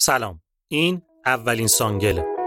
[0.00, 0.40] سلام.
[0.70, 2.37] این اولین سانگله.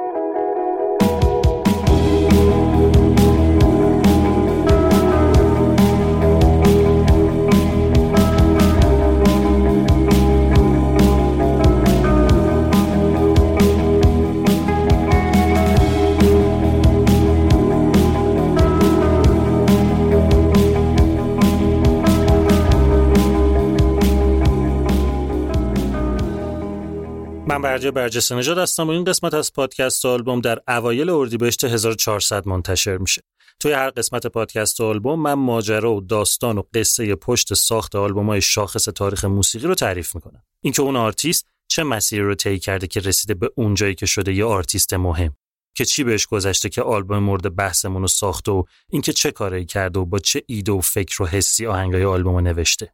[27.62, 32.48] من بردیا برجسته نژاد هستم و این قسمت از پادکست آلبوم در اوایل اردیبهشت 1400
[32.48, 33.22] منتشر میشه.
[33.60, 38.42] توی هر قسمت پادکست آلبوم من ماجرا و داستان و قصه پشت ساخت آلبوم های
[38.42, 40.44] شاخص تاریخ موسیقی رو تعریف می‌کنم.
[40.64, 44.46] اینکه اون آرتیست چه مسیری رو طی کرده که رسیده به اونجایی که شده یه
[44.46, 45.36] آرتیست مهم
[45.78, 50.00] که چی بهش گذشته که آلبوم مورد بحثمون رو ساخته و اینکه چه کاری کرده
[50.00, 52.94] و با چه ایده و فکر و حسی آهنگای آلبوم نوشته.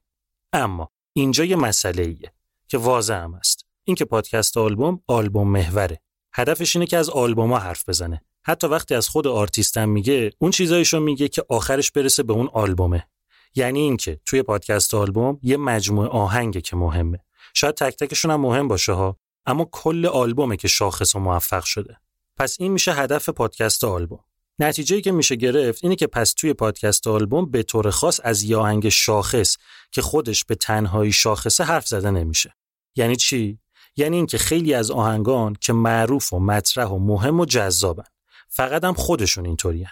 [0.53, 2.33] اما اینجا یه مسئله ایه
[2.67, 3.66] که واضح هم است.
[3.87, 6.01] اینکه پادکست آلبوم آلبوم محوره.
[6.33, 8.21] هدفش اینه که از آلبوما حرف بزنه.
[8.43, 13.07] حتی وقتی از خود آرتیستم میگه اون چیزایشو میگه که آخرش برسه به اون آلبومه.
[13.55, 17.19] یعنی اینکه توی پادکست آلبوم یه مجموعه آهنگه که مهمه.
[17.53, 21.97] شاید تک تکشون هم مهم باشه ها اما کل آلبومه که شاخص و موفق شده.
[22.37, 24.23] پس این میشه هدف پادکست آلبوم.
[24.59, 28.57] نتیجه که میشه گرفت اینه که پس توی پادکست آلبوم به طور خاص از یه
[28.57, 29.57] آهنگ شاخص
[29.91, 32.55] که خودش به تنهایی شاخصه حرف زده نمیشه.
[32.95, 33.59] یعنی چی؟
[33.97, 38.03] یعنی اینکه خیلی از آهنگان که معروف و مطرح و مهم و جذابن
[38.49, 39.87] فقط هم خودشون اینطورین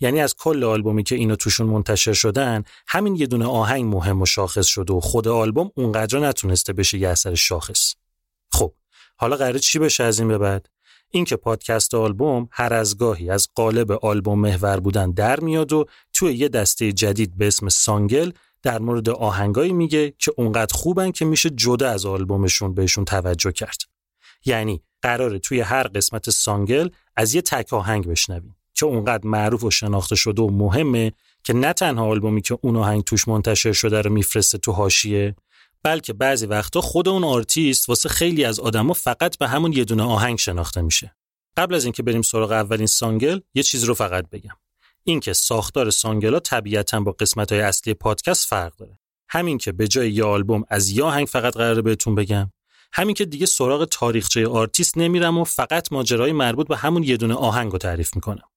[0.00, 4.26] یعنی از کل آلبومی که اینو توشون منتشر شدن همین یه دونه آهنگ مهم و
[4.26, 7.94] شاخص شده و خود آلبوم اونقدر نتونسته بشه یه اثر شاخص.
[8.52, 8.72] خب
[9.16, 10.68] حالا قراره چی بشه از این به بعد؟
[11.10, 16.34] اینکه پادکست آلبوم هر از گاهی از قالب آلبوم محور بودن در میاد و توی
[16.34, 18.30] یه دسته جدید به اسم سانگل
[18.62, 23.82] در مورد آهنگایی میگه که اونقدر خوبن که میشه جدا از آلبومشون بهشون توجه کرد.
[24.44, 29.70] یعنی قراره توی هر قسمت سانگل از یه تک آهنگ بشنویم که اونقدر معروف و
[29.70, 31.12] شناخته شده و مهمه
[31.44, 35.36] که نه تنها آلبومی که اون آهنگ توش منتشر شده رو میفرسته تو حاشیه
[35.82, 40.02] بلکه بعضی وقتا خود اون آرتیست واسه خیلی از آدما فقط به همون یه دونه
[40.02, 41.14] آهنگ شناخته میشه.
[41.56, 44.56] قبل از اینکه بریم سراغ اولین سانگل یه چیز رو فقط بگم.
[45.10, 48.98] اینکه ساختار سانگلا طبیعتا با قسمت های اصلی پادکست فرق داره.
[49.28, 52.52] همین که به جای یه آلبوم از یه آهنگ فقط قراره بهتون بگم.
[52.92, 57.34] همین که دیگه سراغ تاریخچه آرتیست نمیرم و فقط ماجرای مربوط به همون یه دونه
[57.34, 58.48] آهنگ رو تعریف می‌کنم.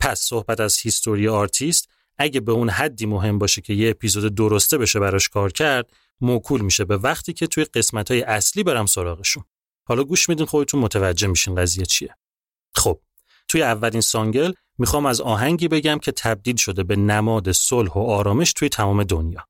[0.00, 4.78] پس صحبت از history آرتیست اگه به اون حدی مهم باشه که یه اپیزود درسته
[4.78, 5.90] بشه براش کار کرد
[6.20, 9.44] موکول میشه به وقتی که توی قسمت های اصلی برم سراغشون.
[9.84, 12.16] حالا گوش میدین خودتون متوجه میشین قضیه چیه.
[12.74, 13.00] خب
[13.48, 18.52] توی اولین سانگل می‌خوام از آهنگی بگم که تبدیل شده به نماد صلح و آرامش
[18.52, 19.46] توی تمام دنیا.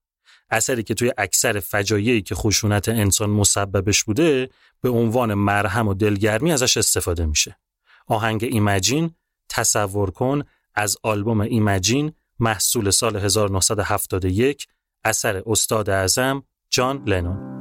[0.51, 4.49] اثری که توی اکثر فجایعی که خشونت انسان مسببش بوده
[4.81, 7.59] به عنوان مرهم و دلگرمی ازش استفاده میشه.
[8.07, 9.15] آهنگ ایمجین
[9.49, 10.43] تصور کن
[10.75, 14.67] از آلبوم ایمجین محصول سال 1971
[15.05, 17.56] اثر استاد اعظم جان لنون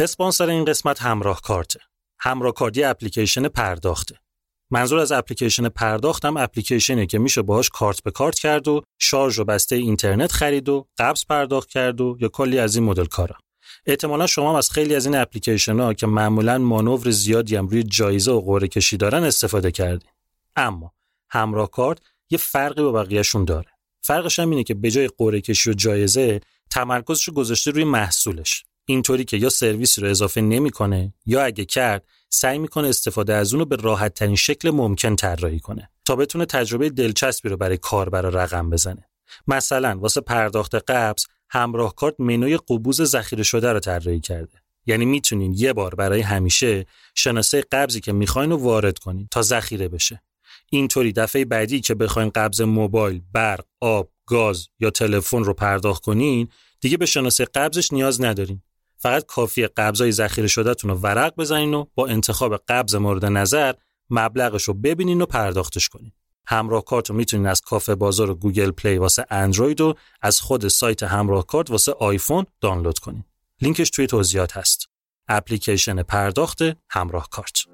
[0.00, 1.80] اسپانسر این قسمت همراه کارته.
[2.18, 4.16] همراه کارت یه اپلیکیشن پرداخته.
[4.70, 9.38] منظور از اپلیکیشن پرداخت هم اپلیکیشنه که میشه باهاش کارت به کارت کرد و شارژ
[9.38, 13.36] و بسته اینترنت خرید و قبض پرداخت کرد و یا کلی از این مدل کارا.
[13.86, 17.82] احتمالا شما هم از خیلی از این اپلیکیشن ها که معمولا مانور زیادی هم روی
[17.82, 20.10] جایزه و قرعه کشی دارن استفاده کردین.
[20.56, 20.92] اما
[21.30, 21.98] همراه کارت
[22.30, 23.70] یه فرقی با بقیهشون داره.
[24.00, 26.40] فرقش هم اینه که به جای قرعه کشی و جایزه
[26.70, 28.64] تمرکزش گذاشته روی محصولش.
[28.90, 33.60] اینطوری که یا سرویس رو اضافه نمی‌کنه یا اگه کرد سعی می‌کنه استفاده از اون
[33.60, 38.22] رو به راحت ترین شکل ممکن طراحی کنه تا بتونه تجربه دلچسبی رو برای کاربر
[38.22, 39.08] رقم بزنه.
[39.46, 44.62] مثلا واسه پرداخت قبض همراه کارت منوی قبوز ذخیره شده رو طراحی کرده.
[44.86, 49.88] یعنی می‌تونین یه بار برای همیشه شناسه قبضی که می‌خواین رو وارد کنین تا ذخیره
[49.88, 50.22] بشه.
[50.70, 56.48] اینطوری دفعه بعدی که بخواین قبض موبایل، برق، آب، گاز یا تلفن رو پرداخت کنین
[56.80, 58.62] دیگه به شناسه قبضش نیاز ندارین.
[58.98, 63.74] فقط کافی قبضای ذخیره شدهتون رو ورق بزنین و با انتخاب قبض مورد نظر
[64.10, 66.12] مبلغش رو ببینین و پرداختش کنین.
[66.46, 70.68] همراه کارت رو می‌تونین از کافه بازار و گوگل پلی واسه اندروید و از خود
[70.68, 73.24] سایت همراه کارت واسه آیفون دانلود کنین.
[73.60, 74.88] لینکش توی توضیحات هست.
[75.28, 76.58] اپلیکیشن پرداخت
[76.90, 77.67] همراه کارت.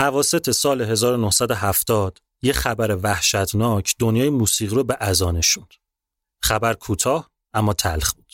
[0.00, 5.74] اواسط سال 1970 یه خبر وحشتناک دنیای موسیقی رو به ازانشوند.
[6.42, 8.32] خبر کوتاه اما تلخ بود.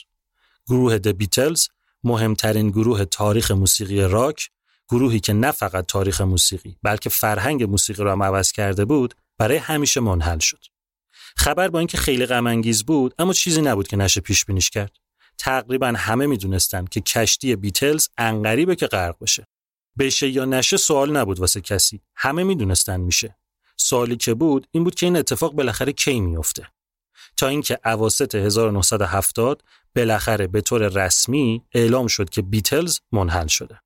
[0.67, 1.69] گروه د بیتلز
[2.05, 4.51] مهمترین گروه تاریخ موسیقی راک
[4.89, 9.57] گروهی که نه فقط تاریخ موسیقی بلکه فرهنگ موسیقی رو هم عوض کرده بود برای
[9.57, 10.65] همیشه منحل شد.
[11.37, 14.97] خبر با اینکه خیلی غم بود اما چیزی نبود که نشه پیش بینیش کرد.
[15.39, 19.47] تقریبا همه می‌دونستن که کشتی بیتلز انقریبه که غرق بشه.
[19.99, 22.01] بشه یا نشه سوال نبود واسه کسی.
[22.17, 23.37] همه می‌دونستن میشه.
[23.77, 26.69] سوالی که بود این بود که این اتفاق بالاخره کی میفته
[27.37, 29.63] تا اینکه اواسط 1970
[29.97, 33.81] بالاخره به طور رسمی اعلام شد که بیتلز منحل شده.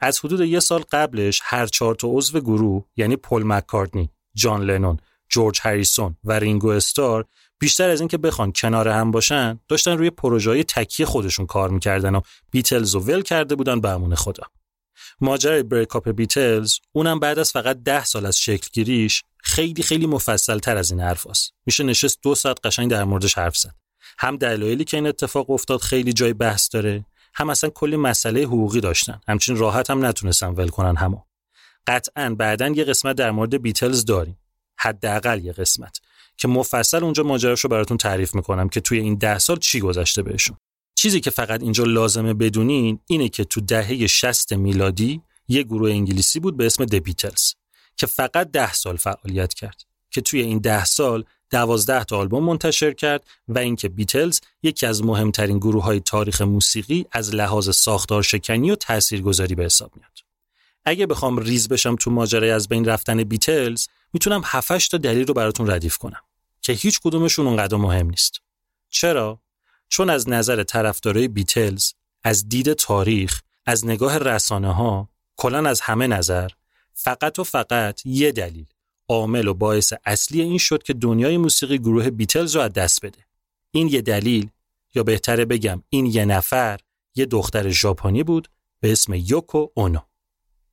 [0.00, 4.98] از حدود یه سال قبلش هر چهار تا عضو گروه یعنی پل مکارتنی، جان لنون،
[5.28, 7.24] جورج هریسون و رینگو استار
[7.58, 12.20] بیشتر از اینکه بخوان کنار هم باشن داشتن روی پروژه تکیه خودشون کار می‌کردن و
[12.50, 14.44] بیتلز رو ول کرده بودن به امون خدا.
[15.20, 20.58] ماجرای بریکاپ بیتلز اونم بعد از فقط ده سال از شکل گیریش خیلی خیلی مفصل
[20.58, 21.52] تر از این حرف هست.
[21.66, 23.74] میشه نشست دو ساعت قشنگ در موردش حرف زد.
[24.18, 27.04] هم دلایلی که این اتفاق افتاد خیلی جای بحث داره
[27.34, 29.20] هم اصلا کلی مسئله حقوقی داشتن.
[29.28, 31.22] همچین راحت هم نتونستن ول کنن همو.
[31.86, 34.38] قطعا بعدا یه قسمت در مورد بیتلز داریم.
[34.78, 36.00] حداقل یه قسمت.
[36.36, 40.22] که مفصل اونجا ماجراش رو براتون تعریف می‌کنم که توی این ده سال چی گذشته
[40.22, 40.56] بهشون.
[41.00, 46.40] چیزی که فقط اینجا لازمه بدونین اینه که تو دهه 60 میلادی یه گروه انگلیسی
[46.40, 47.52] بود به اسم د بیتلز
[47.96, 52.92] که فقط ده سال فعالیت کرد که توی این ده سال دوازده تا آلبوم منتشر
[52.92, 58.70] کرد و اینکه بیتلز یکی از مهمترین گروه های تاریخ موسیقی از لحاظ ساختار شکنی
[58.70, 60.18] و تاثیرگذاری به حساب میاد.
[60.84, 65.34] اگه بخوام ریز بشم تو ماجرای از بین رفتن بیتلز می‌تونم 7 تا دلیل رو
[65.34, 66.20] براتون ردیف کنم
[66.62, 68.40] که هیچ کدومشون اونقدر مهم نیست.
[68.90, 69.40] چرا؟
[69.90, 71.92] چون از نظر طرفدارای بیتلز
[72.24, 76.48] از دید تاریخ از نگاه رسانه ها کلا از همه نظر
[76.92, 78.66] فقط و فقط یه دلیل
[79.08, 83.18] عامل و باعث اصلی این شد که دنیای موسیقی گروه بیتلز رو از دست بده.
[83.70, 84.48] این یه دلیل
[84.94, 86.80] یا بهتره بگم این یه نفر
[87.14, 88.48] یه دختر ژاپنی بود
[88.80, 90.00] به اسم یوکو اونو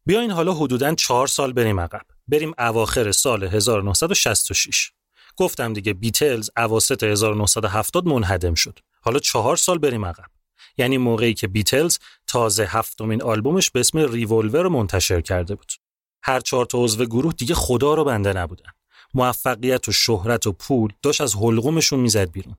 [0.06, 2.06] بیاین حالا حدوداً چهار سال بریم عقب.
[2.28, 4.92] بریم اواخر سال 1966
[5.38, 8.80] گفتم دیگه بیتلز اواسط 1970 منهدم شد.
[9.01, 10.25] حالا چهار سال بریم عقب.
[10.77, 15.72] یعنی موقعی که بیتلز تازه هفتمین آلبومش به اسم ریولور رو منتشر کرده بود.
[16.24, 18.70] هر چهار تا عضو گروه دیگه خدا رو بنده نبودن.
[19.13, 22.56] موفقیت و شهرت و پول داشت از حلقومشون می‌زد بیرون.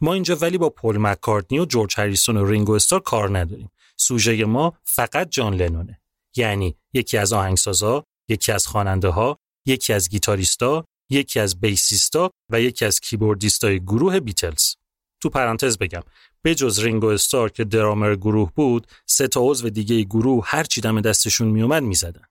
[0.00, 3.70] ما اینجا ولی با پل مکارتنی و جورج هریسون و رینگو استار کار نداریم.
[3.96, 6.00] سوژه ما فقط جان لنونه.
[6.36, 12.30] یعنی یکی از آهنگسازا یکی از خواننده ها یکی از گیتاریستا یکی از bassist ا
[12.50, 14.74] و یکی از keyboardist ای گروه بیتلز.
[15.20, 16.02] تو پرانتز بگم.
[16.42, 20.80] به جز رینگو استار که درامر گروه بود سه تا عضو دیگه گروه هر چی
[20.80, 22.22] دم دستشون میومد می‌زدن.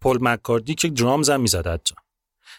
[0.00, 1.94] پل مکارتنی که drums هم می‌زد حتی.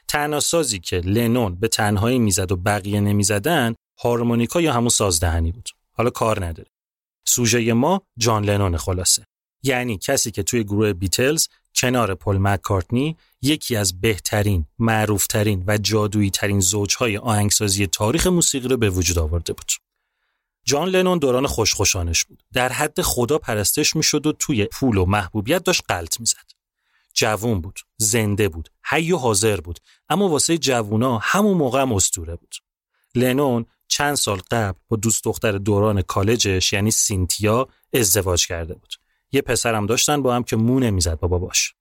[0.08, 5.70] تنها سازی که لنون به تنهایی می‌زد و بقیه نمی‌زدن هارمونیکا یا همون سازدهنی بود.
[5.91, 6.70] حالا کار نداره.
[7.25, 9.25] سوژه ما جان لنون خلاصه.
[9.63, 16.29] یعنی کسی که توی گروه بیتلز کنار پل مکارتنی یکی از بهترین، معروفترین و جادویی
[16.29, 19.72] ترین زوجهای آهنگسازی تاریخ موسیقی رو به وجود آورده بود.
[20.65, 22.44] جان لنون دوران خوشخوشانش بود.
[22.53, 26.51] در حد خدا پرستش می‌شد و توی پول و محبوبیت داشت قلط می‌زد.
[27.13, 29.79] جوون بود، زنده بود، حی و حاضر بود،
[30.10, 32.56] اما واسه جوونا همون موقع هم اسطوره بود.
[33.15, 38.94] لنون چند سال قبل با دوست دختر دوران کالجش یعنی سینتیا ازدواج کرده بود.
[39.32, 41.74] یه پسرم داشتن با هم که مونه می‌زد با باباش.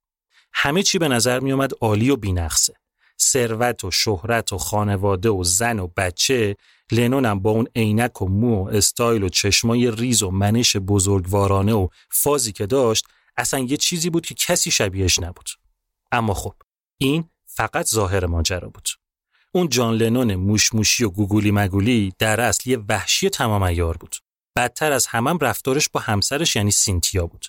[0.53, 2.73] همه چی به نظر می اومد عالی و بینقصه.
[3.21, 6.55] ثروت و شهرت و خانواده و زن و بچه
[6.91, 11.87] لنونم با اون عینک و مو و استایل و چشمای ریز و منش بزرگوارانه و
[12.09, 13.05] فازی که داشت
[13.37, 15.49] اصلا یه چیزی بود که کسی شبیهش نبود.
[16.11, 16.53] اما خب
[16.97, 18.89] این فقط ظاهر ماجرا بود.
[19.51, 24.15] اون جان لنون موشموشی و گوگولی مگولی در اصل یه وحشی تمام ایار بود.
[24.55, 27.45] بدتر از همم رفتارش با همسرش یعنی سینتیا بود.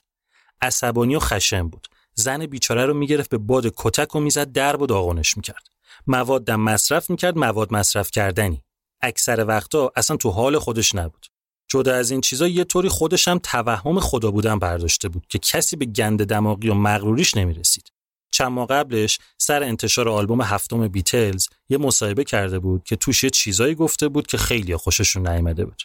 [0.62, 1.88] عصبانی و خشم بود.
[2.18, 5.68] زن بیچاره رو می‌گرفت به باد کتک و می‌زد درب و داغونش می‌کرد.
[6.06, 8.62] موادم مصرف می‌کرد مواد مصرف کردنی.
[9.02, 11.26] اکثر وقتا اصلا تو حال خودش نبود.
[11.68, 15.76] جدا از این چیزا یه طوری خودش هم توهم خدا بودن برداشته بود که کسی
[15.76, 17.92] به گند دماغی و مغروریش نمی‌رسید.
[18.30, 23.30] چند ماه قبلش سر انتشار آلبوم هفتم بیتلز یه مصاحبه کرده بود که توش یه
[23.30, 25.82] چیزایی گفته بود که خیلی خوششون نیامده بود.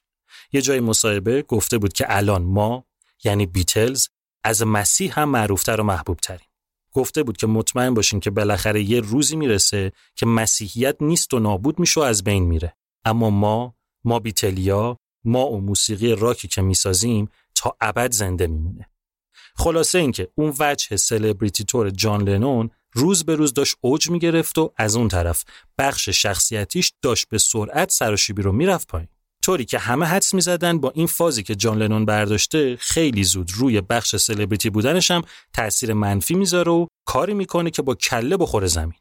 [0.53, 2.85] یه جای مصاحبه گفته بود که الان ما
[3.23, 4.07] یعنی بیتلز
[4.43, 6.47] از مسیح هم معروفتر و محبوب ترین.
[6.93, 11.79] گفته بود که مطمئن باشین که بالاخره یه روزی می‌رسه که مسیحیت نیست و نابود
[11.79, 12.75] میشه و از بین میره.
[13.05, 18.89] اما ما ما بیتلیا ما و موسیقی راکی که می‌سازیم تا ابد زنده میمونه.
[19.55, 24.73] خلاصه اینکه اون وجه سلبریتی تور جان لنون روز به روز داشت اوج می‌گرفت و
[24.77, 25.43] از اون طرف
[25.77, 29.09] بخش شخصیتیش داشت به سرعت سراشیبی رو می‌رفت پایین.
[29.43, 33.81] طوری که همه حدس می‌زدن با این فازی که جان لنون برداشته خیلی زود روی
[33.81, 35.21] بخش سلبریتی بودنش هم
[35.53, 38.99] تاثیر منفی می‌ذاره و کاری می‌کنه که با کله بخوره زمین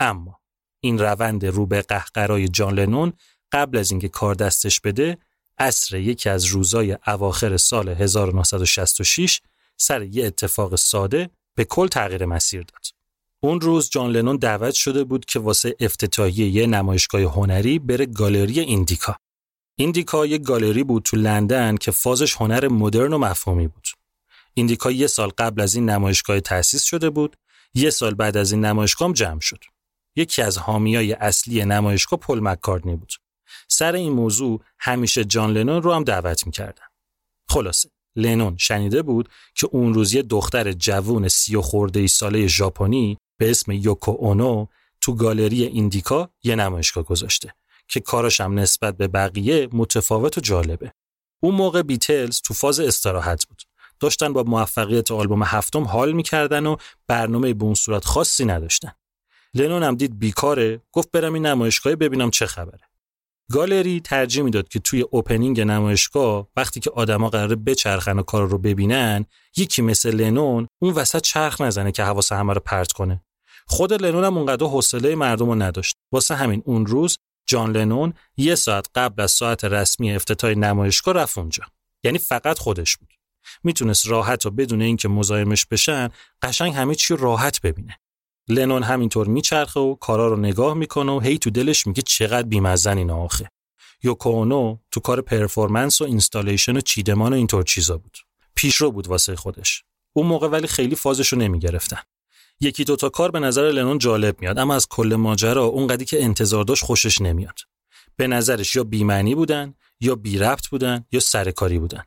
[0.00, 0.40] اما
[0.80, 3.12] این روند رو به قهقرای جان لنون
[3.52, 5.18] قبل از اینکه کار دستش بده
[5.58, 9.40] عصر یکی از روزای اواخر سال 1966
[9.76, 12.86] سر یه اتفاق ساده به کل تغییر مسیر داد.
[13.40, 18.60] اون روز جان لنون دعوت شده بود که واسه افتتاحیه یه نمایشگاه هنری بره گالری
[18.60, 19.16] ایندیکا.
[19.78, 23.86] ایندیکا یه گالری بود تو لندن که فازش هنر مدرن و مفهومی بود.
[24.54, 27.36] ایندیکا یه سال قبل از این نمایشگاه تأسیس شده بود،
[27.74, 29.64] یه سال بعد از این نمایشگاه جمع شد.
[30.16, 33.12] یکی از حامیای اصلی نمایشگاه پل مکارتنی بود.
[33.68, 36.84] سر این موضوع همیشه جان لنون رو هم دعوت می‌کردن.
[37.48, 42.46] خلاصه لنون شنیده بود که اون روز یه دختر جوون سی و خورده ای ساله
[42.46, 44.66] ژاپنی به اسم یوکو اونو
[45.00, 47.54] تو گالری ایندیکا یه نمایشگاه گذاشته
[47.88, 50.92] که کاراش هم نسبت به بقیه متفاوت و جالبه.
[51.42, 53.62] اون موقع بیتلز تو فاز استراحت بود.
[54.00, 56.76] داشتن با موفقیت آلبوم هفتم حال می‌کردن و
[57.06, 58.92] برنامه به اون صورت خاصی نداشتن.
[59.54, 62.80] لنون هم دید بیکاره گفت برم این نمایشگاه ببینم چه خبره.
[63.52, 68.58] گالری ترجیح می‌داد که توی اوپنینگ نمایشگاه وقتی که آدما قراره بچرخن و کار رو
[68.58, 69.26] ببینن
[69.56, 73.24] یکی مثل لنون اون وسط چرخ نزنه که حواس همه رو پرت کنه
[73.66, 78.54] خود لنون هم اونقدر حوصله مردم رو نداشت واسه همین اون روز جان لنون یه
[78.54, 81.64] ساعت قبل از ساعت رسمی افتتاح نمایشگاه رفت اونجا.
[82.04, 83.08] یعنی فقط خودش بود.
[83.64, 86.08] می‌تونست راحت و بدون اینکه مزاحمش بشن
[86.42, 87.98] قشنگ همه چی راحت ببینه.
[88.48, 92.98] لنون همینطور میچرخه و کارا رو نگاه می‌کنه و هی تو دلش میگه چقدر بیمزه‌ن
[92.98, 93.50] این آخه.
[94.02, 98.18] یوکو اونو تو کار performance و installation و چیدمان و اینطور چیزا بود.
[98.54, 99.84] پیشرو بود واسه خودش.
[100.12, 102.00] اون موقع ولی خیلی فازش رو نمی‌گرفتن.
[102.60, 106.64] یکی دوتا کار به نظر لنون جالب میاد اما از کل ماجرا اونقدی که انتظار
[106.64, 107.58] داشت خوشش نمیاد.
[108.16, 112.02] به نظرش یا بیمعنی بودن یا بی ربط بودن یا سرکاری بودن.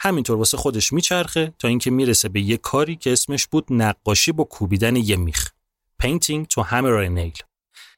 [0.00, 4.44] همینطور واسه خودش میچرخه تا اینکه می‌رسه به یه کاری که اسمش بود نقاشی با
[4.44, 5.50] کوبیدن یه میخ.
[6.02, 7.42] To hammer a nail.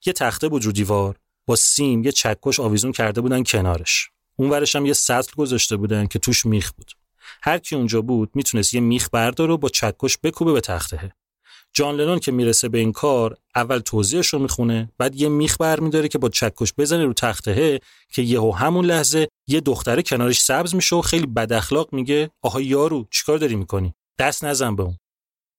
[0.07, 1.17] یه تخته بود رو دیوار
[1.47, 4.11] با سیم یه چکش آویزون کرده بودن کنارش.
[4.37, 6.93] اون ورش هم یه سطل گذاشته بودن که توش میخ بود.
[7.43, 11.13] هر کی اونجا بود می‌تونست یه میخ برداره و با چکش بکوبه به تخته.
[11.73, 16.09] جان لنون که می‌رسه به این کار اول توضیحش رو می‌خونه بعد یه میخ برمیداره
[16.09, 17.81] که با چکش بزنه رو تخته
[18.13, 22.61] که یهو همون لحظه یه دختره کنارش سبز میشه و خیلی بد اخلاق میگه آها
[22.61, 24.99] یارو چیکار داری می‌کنی؟ دست نزن به اون.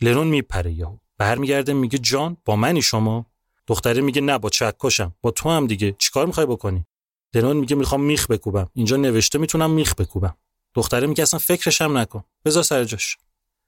[0.01, 0.98] لنون میپره یهو.
[1.18, 3.25] برمیگرده میگه جان با منی شما؟
[3.68, 5.16] دختره میگه نه با چکشم.
[5.22, 5.96] با تو هم دیگه.
[6.00, 6.86] چیکار می‌خوای بکنی؟
[7.34, 8.70] لنون میگه می‌خوام میخ بکوبم.
[8.74, 10.36] اینجا نوشته می‌تونم میخ بکوبم.
[10.74, 12.24] دختره میگه اصلا فکرش نکن.
[12.46, 13.18] بذار سر جاش.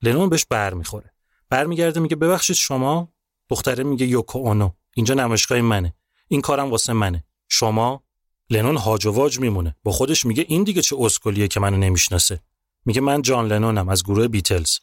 [0.02, 1.14] لنون بهش برمیخوره.
[1.52, 3.14] برمیگرده میگه ببخشید شما؟
[3.50, 5.94] دختره میگه یوکو اونو اینجا نمایشگاه منه.
[6.28, 7.24] این کارم واسه منه.
[7.50, 8.04] شما
[8.50, 9.76] لنون هاج میمونه.
[9.84, 12.40] با خودش میگه این دیگه چه اسکلیه که منو نمی‌شناسه.
[12.86, 14.78] میگه من جان لنونم از گروه بیتلز.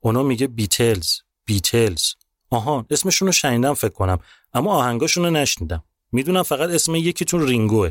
[0.00, 1.12] اونو میگه بیتلز.
[1.44, 2.02] بیتلز.
[2.50, 4.18] آها اسمشون رو شنیدم فکر کنم.
[4.52, 5.84] اما آهنگاشون رو نشنیدم.
[6.12, 7.90] می‌دونم فقط اسم یکیتون رینگوه.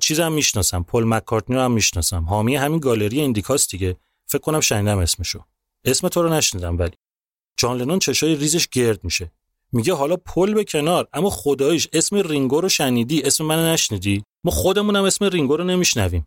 [0.00, 0.82] چیزم می‌شناسم.
[0.82, 2.24] پل مکارتنی رو هم می‌شناسم.
[2.24, 3.96] حامی همین گالری ایندیکاست دیگه.
[4.26, 5.44] فکر کنم شنیدم اسمشو.
[5.84, 6.96] اسم تو رو نشنیدم ولی.
[7.58, 9.32] جان لنون چشای ریزش گرد میشه.
[9.72, 14.50] میگه حالا پل به کنار اما خداییش اسم رینگو رو شنیدی؟ اسم منو نشنیدی؟ ما
[14.50, 16.26] خودمونم اسم رینگو رو نمیشنویم.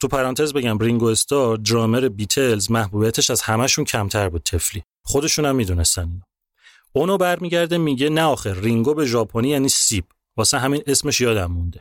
[0.00, 5.56] تو پرانتز بگم رینگو استار درامر بیتلز محبوبیتش از همشون کمتر بود طفلی خودشون هم
[5.56, 6.22] می‌دونستن
[6.92, 10.04] اونو برمیگرده میگه نه آخر رینگو به ژاپنی یعنی سیب.
[10.36, 11.80] واسه همین اسمش یادم مونده.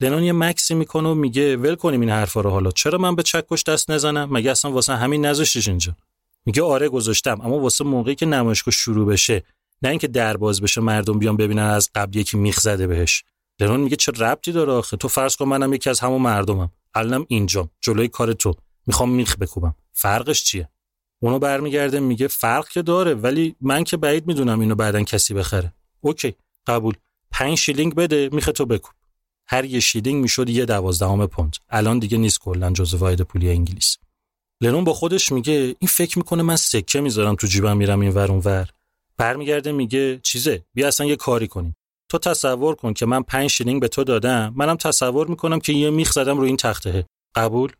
[0.00, 2.70] لنون یه مکسی می‌کنه و میگه ول کنیم این حرفا رو حالا.
[2.70, 5.96] چرا من به چکش دست نزنم؟ مگه اصلا واسه همین نذاشتیش اینجا؟
[6.46, 9.42] میگه آره گذاشتم اما واسه موقعی که نمایشگاه شروع بشه
[9.82, 13.24] نه اینکه در باز بشه مردم بیان ببینن از قبل یکی میخ زده بهش.
[13.60, 16.70] لنون میگه چه ربطی داره آخه؟ تو فرض کن منم یکی از همون مردمم.
[16.94, 18.54] الانم اینجام جلوی کار تو.
[18.86, 19.74] می‌خوام میخ بکوبم.
[19.92, 20.68] فرقش چیه؟
[21.22, 25.72] اونو برمیگرده میگه فرق که داره ولی من که بعید می‌دونم اینو بعدن کسی بخره.
[26.00, 26.34] OK
[26.66, 26.94] قبول.
[27.30, 28.94] پنج شیلینگ بده میخه تو بکوب.
[29.46, 31.56] هر یه شیلینگ می‌شد یه دوازدهم پوند.
[31.70, 33.96] الان دیگه نیست کلا جزو واحد پولی انگلیس.
[34.60, 38.20] لنون با خودش میگه این فکر می‌کنه من سکه می‌ذارم تو جیبم میرم این ور
[38.20, 38.68] اون ور.
[39.16, 41.76] برمیگرده میگه چیزه بیا اصلا یه کاری کنیم.
[42.08, 45.90] تو تصور کن که من پنج شیلینگ به تو دادم منم تصور می‌کنم که یه
[45.90, 47.06] میخ زدم رو این تخته.
[47.34, 47.72] قبول؟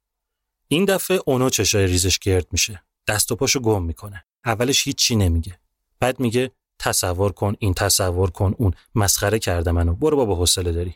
[0.68, 2.82] این دفعه اونو چشای ریزش گرد میشه.
[3.08, 4.24] دست و پاشو گم می‌کنه.
[4.44, 5.58] اولش هیچی نمیگه.
[6.00, 9.94] بعد میگه تصور کن این تصور کن اون مسخره کرده منو.
[9.94, 10.94] برو بابا حوصله داری.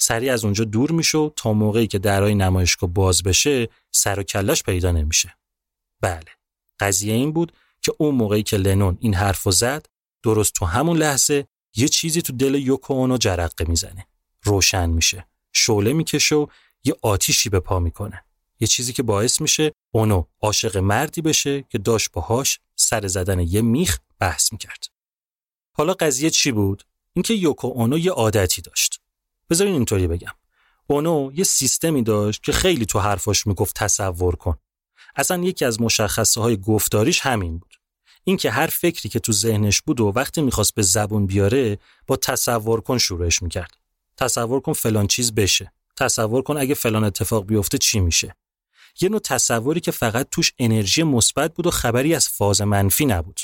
[0.00, 4.62] سریع از اونجا دور میشه تا موقعی که درای نمایشگاه باز بشه سر و کلاش
[4.62, 5.34] پیدا نمیشه.
[6.00, 6.30] بله
[6.80, 9.86] قضیه این بود که اون موقعی که لنون این حرفو زد
[10.22, 14.06] درست تو همون لحظه یه چیزی تو دل یوکو اونو جرقه می‌زنه.
[14.42, 15.26] روشن میشه.
[15.52, 16.46] شعله می‌کشه و
[16.84, 18.24] یه آتیشی به پا می‌کنه.
[18.60, 23.62] یه چیزی که باعث میشه اونو عاشق مردی بشه که داشت باهاش سر زدن یه
[23.62, 24.84] میخ بحث می‌کرد.
[25.72, 28.99] حالا قضیه چی بود؟ اینکه یوکو اونو یه عادتی داشت.
[29.50, 30.32] بذارین اینطوری بگم.
[30.86, 34.58] اونو یه سیستمی داشت که خیلی تو حرفاش می‌گفت تصور کن.
[35.16, 37.74] اصلا یکی از مشخصه های گفتاریش همین بود.
[38.24, 42.80] اینکه هر فکری که تو ذهنش بود و وقتی می‌خواست به زبون بیاره با تصور
[42.80, 43.76] کن شروعش می‌کرد.
[44.16, 45.72] تصور کن فلان چیز بشه.
[45.96, 48.36] تصور کن اگه فلان اتفاق بیفته چی میشه.
[49.00, 53.40] یه نوع تصوری که فقط توش انرژی مثبت بود و خبری از فاز منفی نبود.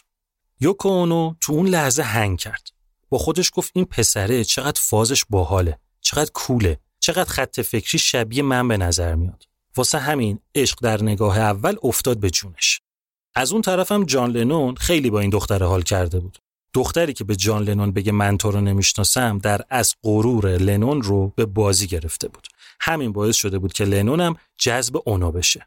[0.61, 2.69] یوکو اونو تو اون لحظه هنگ کرد.
[3.09, 5.79] با خودش گفت این پسره چقدر فازش باحاله.
[6.07, 9.45] چقدر کوله چقدر خط فکری شبیه من به نظر میاد.
[9.77, 12.81] واسه همین عشق در نگاه اول افتاد به جونش.
[13.35, 16.39] از اون طرفم جان لنون خیلی با این دختر حال کرده بود.
[16.75, 21.33] دختری که به جان لنون بگه من تو رو نمی‌شناسم در از غرور لنون رو
[21.37, 22.47] به بازی گرفته بود.
[22.81, 25.67] همین باعث شده بود که لنونم جذب اونو بشه.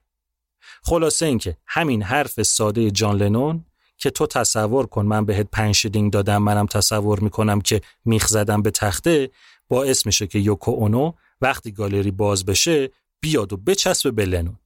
[0.84, 3.66] خلاصه اینکه همین حرف ساده جان لنون
[3.98, 8.72] که تو تصور کن من بهت پنج دادم منم تصور می‌کنم که میخ زدم به
[8.72, 9.30] تخته
[9.70, 12.90] باعث میشه که یوکو اونو وقتی گالری باز بشه
[13.22, 14.60] بیاد و بچسبه به لنون.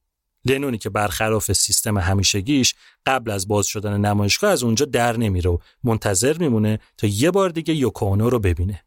[0.45, 5.57] لنونی که برخلاف سیستم همیشگیش قبل از باز شدن نمایشگاه از اونجا در نمیره و
[5.83, 8.83] منتظر میمونه تا یه بار دیگه یوکو اونو رو ببینه.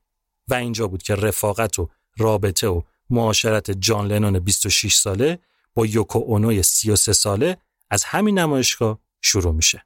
[0.48, 5.38] و اینجا بود که رفاقت و رابطه و معاشرت جان لنون 26 ساله
[5.74, 7.56] با یوکو اونوی 33 ساله
[7.90, 9.84] از همین نمایشگاه شروع میشه.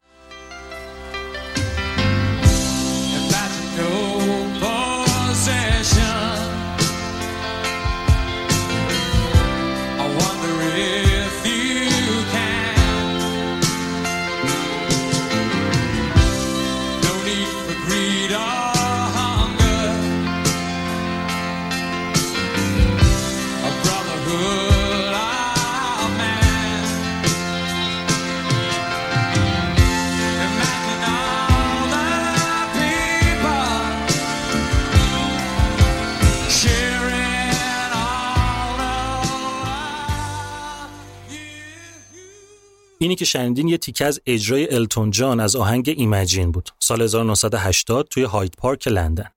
[43.21, 46.71] که شنیدین یه تیکه از اجرای التون جان از آهنگ ایمجین بود.
[46.79, 49.31] سال 1980 توی هاید پارک لندن.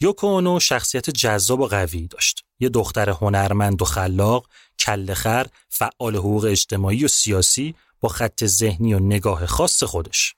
[0.00, 2.44] یوکو اونو شخصیت جذاب و قوی داشت.
[2.60, 4.46] یه دختر هنرمند و خلاق
[4.78, 10.34] کلخر فعال حقوق اجتماعی و سیاسی با خط ذهنی و نگاه خاص خودش.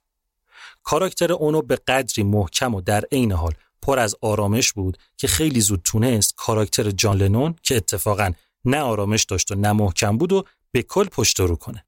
[0.82, 5.60] کاراکتر اونو به قدری محکم و در عین حال پر از آرامش بود که خیلی
[5.60, 8.32] زود تونست کاراکتر جان لنون که اتفاقا
[8.64, 11.84] نه آرامش داشت و نه محکم بود و به کل پشت رو کنه.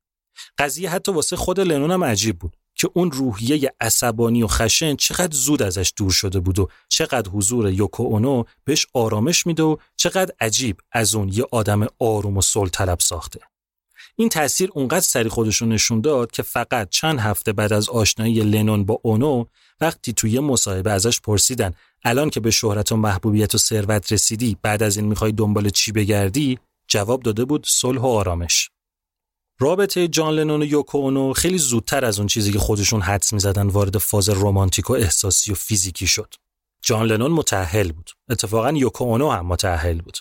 [0.58, 5.36] قضیه حتی واسه خود لنون هم عجیب بود که اون روحیه عصبانی و خشن چقدر
[5.36, 10.34] زود ازش دور شده بود و چقدر حضور یوکو اونو بهش آرامش میده و چقدر
[10.40, 13.40] عجیب از اون یه آدم آروم و صلح طلب ساخته.
[14.16, 18.84] این تاثیر اونقدر سری خودشون نشون داد که فقط چند هفته بعد از آشنایی لنون
[18.84, 19.44] با اونو
[19.80, 21.74] وقتی توی مصاحبه ازش پرسیدن
[22.04, 25.92] الان که به شهرت و محبوبیت و ثروت رسیدی بعد از این می‌خوای دنبال چی
[25.92, 28.70] بگردی؟ جواب داده بود صلح و آرامش.
[29.62, 33.66] رابطه جان لنون و یوکو اونو خیلی زودتر از اون چیزی که خودشون حدس می‌زدن
[33.66, 36.34] وارد فاز رمانتیک و احساسی و فیزیکی شد
[36.82, 40.18] جان لنون متأهل بود اتفاقا یوکو اونو هم متأهل بود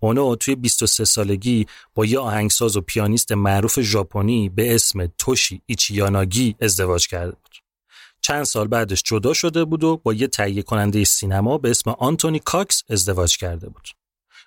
[0.00, 6.56] اونو توی 23 سالگی با یه آهنگساز و پیانیست معروف ژاپنی به اسم توشی ایچیاناگی
[6.60, 7.56] ازدواج کرده بود.
[8.20, 12.38] چند سال بعدش جدا شده بود و با یه تهیه کننده سینما به اسم آنتونی
[12.38, 13.88] کاکس ازدواج کرده بود.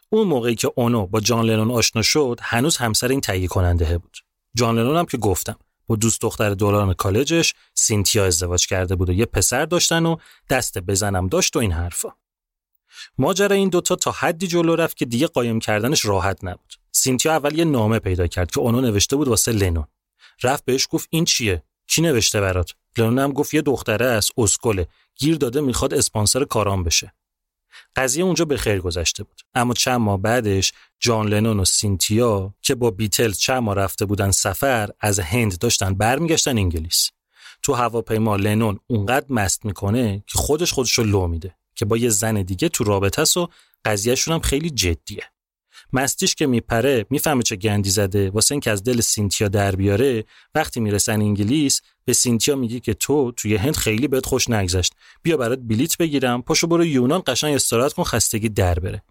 [0.09, 4.17] اون موقعی که اونو با جان لنون آشنا شد هنوز همسر این تهیه کننده بود.
[4.55, 5.55] جان لنون هم که گفتم.
[5.87, 10.15] با دوست دختر دوران کالجش سینتیا ازدواج کرده بود و یه پسر داشتن و
[10.49, 12.09] دست بزنم داشت و این حرفا.
[13.17, 16.73] ماجرا این دوتا تا حدی جلو رفت که دیگه قایم کردنش راحت نبود.
[16.91, 19.87] سینتیا اول یه نامه پیدا کرد که اونو نوشته بود واسه لنون.
[20.43, 24.87] رفت بهش گفت این چیه؟ کی نوشته برات؟ لنون هم گفت یه دختره است اسکله.
[25.15, 27.13] گیر داده می‌خواد اسپانسر کارام بشه.
[27.95, 29.41] قضیه اونجا به خیر گذشته بود.
[29.55, 34.31] اما چند ماه بعدش جان لنون و سینتیا که با بیتلز چند ماه رفته بودن
[34.31, 37.09] سفر از هند داشتن برمیگشتن انگلیس.
[37.63, 42.09] تو هواپیما لنون اونقدر مست می‌کنه که خودش خودش رو لو میده که با یه
[42.09, 43.49] زن دیگه تو رابطه است و
[43.85, 45.23] قضیهشون هم خیلی جدیه.
[45.93, 48.29] مستیش که میپره می‌فهمه چه گندی زده.
[48.29, 50.23] واسه اینکه از دل سینتیا در بیاره
[50.55, 54.93] وقتی می‌رسن انگلیس به سینتیا میگه که تو توی هند خیلی بهت خوش نگذشت.
[55.23, 56.41] بیا برات بلیت بگیرم.
[56.41, 59.03] پاشو برو یونان قشنگ استراحت کن خستگی در بره.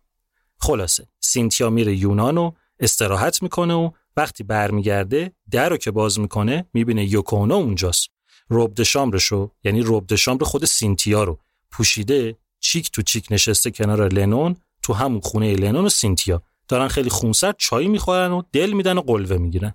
[0.58, 6.66] خلاصه سینتیا میره یونان و استراحت می‌کنه و وقتی برمیگرده در رو که باز می‌کنه
[6.74, 8.08] می‌بینه یوکونا اونجاست.
[8.48, 11.38] روب شامرشو یعنی روب شامر خود سینتیا رو
[11.70, 16.42] پوشیده چیک تو چیک نشسته کنار لنون تو همون خونه لنون و سینتیا.
[16.70, 19.74] دارن خیلی خونسرد چای می‌خورن و دل میدن و قلوه می‌گیرن.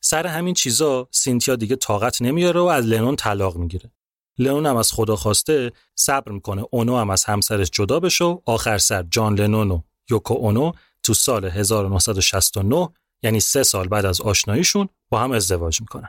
[0.00, 3.92] سر همین چیزا سینتیا دیگه طاقت نمیاره و از لنون طلاق می‌گیره.
[4.38, 6.64] لنون هم از خدا خواسته صبر می‌کنه.
[6.70, 10.72] اونو هم از همسرش جدا بشه آخر سر جان لنون و یوکو اونو
[11.02, 12.88] تو سال 1969
[13.22, 16.08] یعنی سه سال بعد از آشناییشون با هم ازدواج می‌کنن.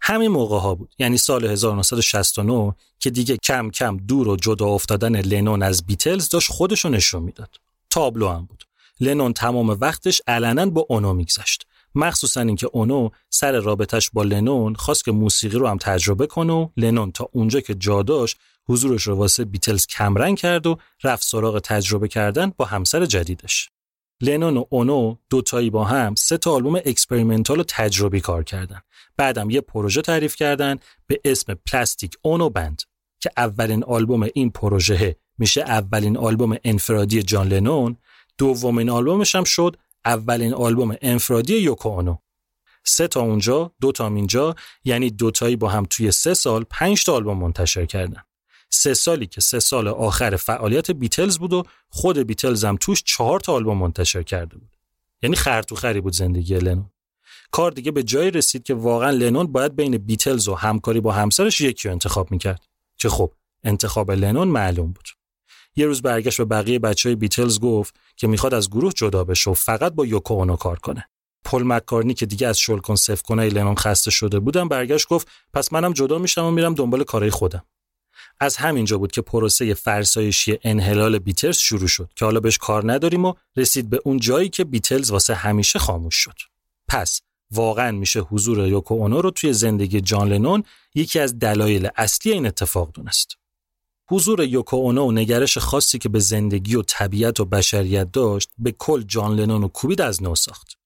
[0.00, 0.94] همین موقع ها بود.
[0.98, 6.52] یعنی سال 1969 که دیگه کم کم دور و جدا افتادن لنون از بیتلز داشت
[6.52, 7.56] خودشو نشون می‌داد.
[7.90, 8.69] تابلو هم بود.
[9.00, 11.66] لنون تمام وقتش علنا با اونو میگذشت.
[11.94, 16.68] مخصوصا اینکه اونو سر رابطش با لنون خواست که موسیقی رو هم تجربه کنه و
[16.76, 18.36] لنون تا اونجا که جا داشت
[18.68, 23.70] حضورش رو واسه بیتلز کمرنگ کرد و رفت سراغ تجربه کردن با همسر جدیدش.
[24.20, 28.80] لنون و اونو دوتایی با هم سه تا آلبوم experimental و تجربی کار کردن.
[29.16, 32.82] بعدم یه پروژه تعریف کردن به اسم پلاستیک اونو بند
[33.20, 37.96] که اولین آلبوم این پروژه میشه اولین آلبوم انفرادی جان لنون
[38.40, 42.16] دومین آلبومش هم شد اولین آلبوم انفرادی یوکو اونو
[42.84, 47.14] سه تا اونجا دو تا اینجا یعنی دوتایی با هم توی سه سال پنج تا
[47.14, 48.22] آلبوم منتشر کردن.
[48.70, 53.40] سه سالی که سه سال آخر فعالیت بیتلز بود و خود بیتلز هم توش چهار
[53.40, 54.76] تا آلبوم منتشر کرده بود.
[55.22, 56.90] یعنی خرطوخری بود زندگی لنون.
[57.50, 61.60] کار دیگه به جایی رسید که واقعا لنون باید بین بیتلز و همکاری با همسرش
[61.60, 62.66] یکی رو انتخاب می‌کرد.
[62.96, 63.32] که خب
[63.64, 65.19] انتخاب لنون معلوم بود.
[65.80, 69.50] یه روز برگشت به بقیه بچه های بیتلز گفت که می‌خواد از گروه جدا بشه
[69.50, 71.08] و فقط با یوکو اونو کار کنه.
[71.44, 75.72] پل مکارنی که دیگه از شلکن سف کنه لنون خسته شده بودم برگشت گفت پس
[75.72, 77.64] منم جدا میشم و میرم دنبال کارهای خودم.
[78.40, 83.24] از همینجا بود که پروسه فرسایشی انحلال بیتلز شروع شد که حالا بهش کار نداریم
[83.24, 86.36] و رسید به اون جایی که بیتلز واسه همیشه خاموش شد.
[86.88, 90.64] پس واقعا میشه حضور یوکو اونو رو توی زندگی جان لنون
[90.94, 93.39] یکی از دلایل اصلی این اتفاق دونست.
[94.12, 98.72] حضور یوکو اونو و نگرش خاصی که به زندگی و طبیعت و بشریت داشت به
[98.72, 100.78] کل جان لنون و کوبید از نو ساخت.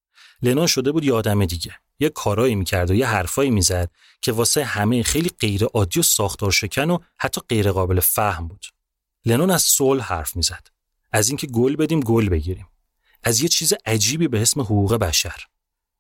[0.43, 1.73] لنون شده بود یه آدم دیگه.
[2.01, 3.91] یه کارایی می‌کرد و یه حرفایی می‌زد
[4.23, 8.67] که واسه همه خیلی غیر عادی و ساختار شکن و حتی غیر قابل فهم بود.
[9.25, 10.67] لنون از صلح حرف می‌زد.
[11.13, 12.67] از اینکه گل بدیم گل بگیریم.
[13.23, 15.45] از یه چیز عجیبی به اسم حقوق بشر.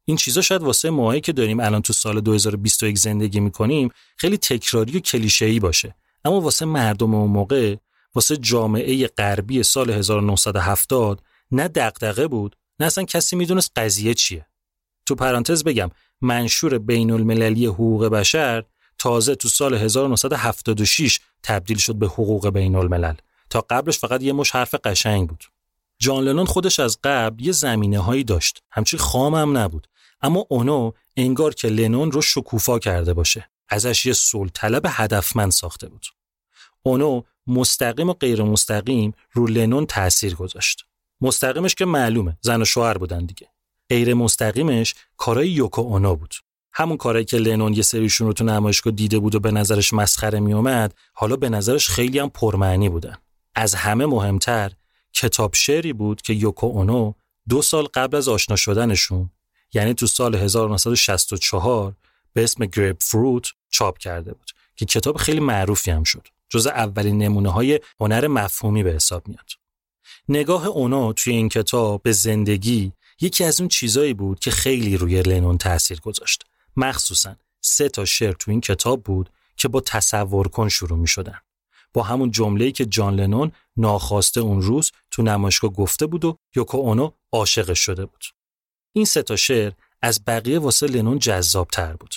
[0.04, 4.96] این چیزا شاید واسه ماهایی که داریم الان تو سال 2021 زندگی می‌کنیم خیلی تکراری
[4.96, 7.76] و کلیشه‌ای باشه اما واسه مردم اون موقع
[8.14, 14.46] واسه جامعه غربی سال 1970 نه دغدغه بود نه اصلا کسی می‌دونست قضیه چیه.
[15.06, 18.64] تو پرانتز بگم منشور بین المللی حقوق بشر
[18.98, 23.14] تازه تو سال 1976 تبدیل شد به حقوق بین الملل
[23.50, 25.44] تا قبلش فقط یه مش حرف قشنگ بود.
[25.98, 28.62] جان لنون خودش از قبل یه زمینه هایی داشت.
[28.70, 29.86] همچی خام هم نبود.
[30.20, 33.50] اما اونو انگار که لنون رو شکوفا کرده باشه.
[33.68, 36.06] ازش یه سول طلب هدفمند ساخته بود.
[36.82, 40.84] اونو مستقیم و غیر مستقیم رو لنون تاثیر گذاشت.
[41.20, 43.48] مستقیمش که معلومه زن و شوهر بودن دیگه.
[43.88, 46.34] غیر مستقیمش کارای یوکو اونا بود.
[46.72, 50.40] همون کارایی که لنون یه سریشون رو تو نمایشگاه دیده بود و به نظرش مسخره
[50.40, 53.16] میومد حالا به نظرش خیلی هم پرمعنی بودن.
[53.54, 54.72] از همه مهمتر
[55.12, 57.12] کتاب شعری بود که یوکو اونو
[57.48, 59.30] دو سال قبل از آشنا شدنشون
[59.74, 61.94] یعنی تو سال 1964
[62.34, 67.18] به اسم گریپ فروت چاپ کرده بود که کتاب خیلی معروفی هم شد جز اولین
[67.18, 69.50] نمونه های هنر مفهومی به حساب میاد
[70.28, 75.22] نگاه اونو توی این کتاب به زندگی یکی از اون چیزایی بود که خیلی روی
[75.22, 76.44] لنون تاثیر گذاشت
[76.76, 81.38] مخصوصا سه تا شعر تو این کتاب بود که با تصور کن شروع می شدن.
[81.92, 86.78] با همون جمله‌ای که جان لنون ناخواسته اون روز تو نمایشگاه گفته بود و یوکو
[86.78, 88.24] اونو عاشقش شده بود.
[88.92, 92.14] این سه تا شعر از بقیه واسه لنون جذاب تر بود.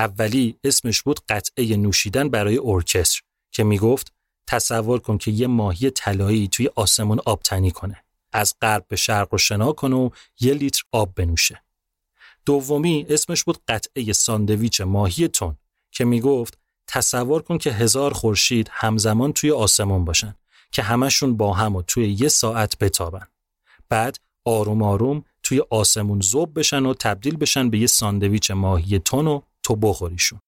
[0.00, 3.20] اولی اسمش بود قطعه نوشیدن برای ارکستر
[3.52, 4.12] که می‌گفت
[4.46, 8.04] تصور کن که یه ماهی طلایی توی آسمون آبتنی کنه.
[8.32, 10.10] از غرب به شرق رو شنا کنه و
[10.40, 11.62] یه لیتر آب بنوشه.
[12.46, 15.56] دومی اسمش بود قطعه ساندویچ ماهی تون
[15.90, 20.34] که می‌گفت تصور کن که هزار خورشید همزمان توی آسمون باشن
[20.72, 23.26] که همشون با هم و توی یه ساعت بتابن.
[23.88, 29.26] بعد آروم آروم توی آسمون زوب بشن و تبدیل بشن به یه ساندویچ ماهی تون
[29.26, 30.40] و تو بخوریشون.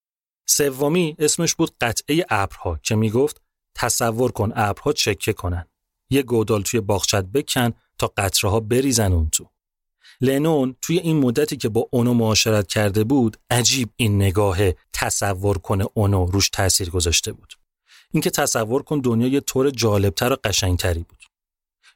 [0.46, 3.42] سومی اسمش بود قطعه ابرها که می‌گفت
[3.75, 5.66] تصور کن ابرها چکه کنن.
[6.11, 9.48] یه گودال توی باغچت بکن تا قطره ها بریزن اون تو.
[10.20, 14.59] لنون توی این مدتی که با اونو معاشرت کرده بود عجیب این نگاه
[14.92, 17.53] تصور کنه اونو روش تاثیر گذاشته بود
[18.11, 21.22] اینکه تصور کن دنیا یه طور جالبتر و قشنگتری بود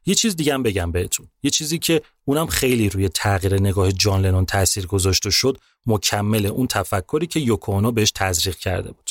[0.06, 1.28] یه چیز دیگه هم بگم بهتون.
[1.42, 6.66] یه چیزی که اونم خیلی روی تغییر نگاه جان لنون تاثیر گذاشته شد مکمل اون
[6.66, 9.10] تفکری که یوکونو بهش تزریق کرده بود.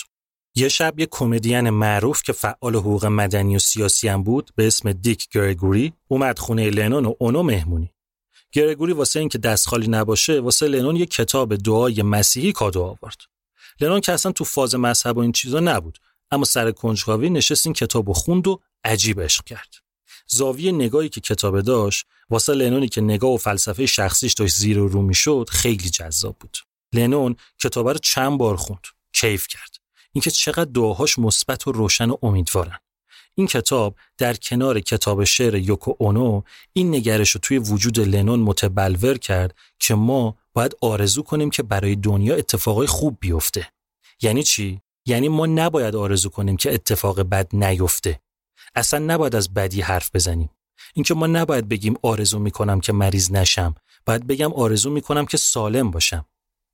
[0.56, 4.92] یه شب یه کمدین معروف که فعال حقوق مدنی و سیاسی هم بود به اسم
[4.92, 7.92] دیک گرگوری اومد خونه لنون و اونو مهمونی.
[8.52, 13.18] گرگوری واسه اینکه دست خالی نباشه واسه لنون یه کتاب دعای مسیحی کادو آورد.
[13.82, 16.00] لنون که اصلا تو فاز مذهب و این چیزا نبود
[16.32, 19.85] اما سر کنجکاوی نشست این کتاب و خوند و عجیب عشق کرد.
[20.28, 24.88] زاویه نگاهی که کتاب داشت واسه لنونی که نگاه و فلسفه شخصیش داشت زیر و
[24.88, 26.58] رو می‌شد خیلی جذاب بود.
[26.94, 28.88] لنون کتاب رو چند بار خوند.
[29.14, 29.76] کیف کرد.
[30.12, 32.80] اینکه چقدر دعاهاش مثبت و روشن و امیدوارن.
[33.36, 36.42] این کتاب در کنار کتاب شعر یوکو اونو
[36.74, 41.96] این نگرش رو توی وجود لنون متبلور کرد که ما باید آرزو کنیم که برای
[41.96, 43.68] دنیا اتفاقای خوب بیفته.
[44.22, 48.20] یعنی چی؟ یعنی ما نباید آرزو کنیم که اتفاق بد نیفته.
[48.76, 50.50] اصلا نباید از بدی حرف بزنیم.
[50.94, 55.92] اینکه ما نباید بگیم آرزو می‌کنم که مریض نشم باید بگم آرزو می‌کنم که سالم
[55.92, 56.26] باشم.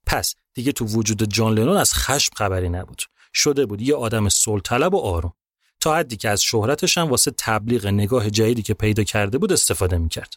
[0.06, 3.02] پس دیگه تو وجود جان لنون از خشم خبری نبود.
[3.34, 5.34] شده بود یه آدم صلح طلب و آروم.
[5.80, 9.98] تا حدی که از شهرتش هم واسه تبلیغ نگاه جدیدی که پیدا کرده بود استفاده
[9.98, 10.34] می‌کرد.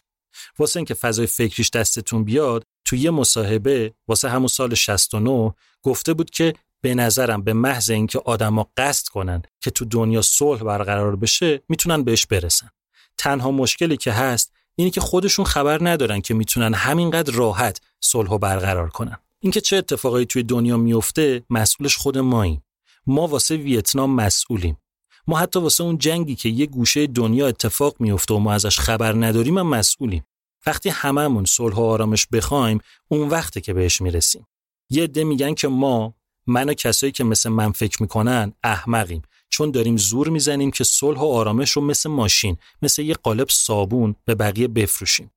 [0.59, 6.31] واسه اینکه فضای فکریش دستتون بیاد تو یه مصاحبه واسه همون سال 69 گفته بود
[6.31, 11.63] که به نظرم به محض اینکه آدما قصد کنن که تو دنیا صلح برقرار بشه
[11.69, 12.71] می‌تونن بهش برسن.
[13.19, 18.89] تنها مشکلی که هست اینی که خودشون خبر ندارن که می‌تونن همینقدر راحت صلح برقرار
[18.89, 19.19] کنن.
[19.41, 22.65] اینکه چه اتفاقایی توی دنیا میفته مسئولش خود ماییم.
[23.07, 24.79] ما واسه ویتنام مسئولیم.
[25.27, 29.13] ما حتی واسه اون جنگی که یه گوشه دنیا اتفاق میفته و ما ازش خبر
[29.13, 30.25] نداریم هم مسئولیم
[30.67, 34.47] وقتی هممون صلح و آرامش بخوایم اون وقته که بهش می‌رسیم
[34.91, 36.15] یه عده میگن که ما
[36.47, 39.23] من و کسایی که مثل من فکر می‌کنن احمقیم.
[39.49, 44.15] چون داریم زور می‌زنیم که صلح و آرامش رو مثل ماشین مثل یه قالب صابون
[44.25, 45.31] به بقیه بفروشیم.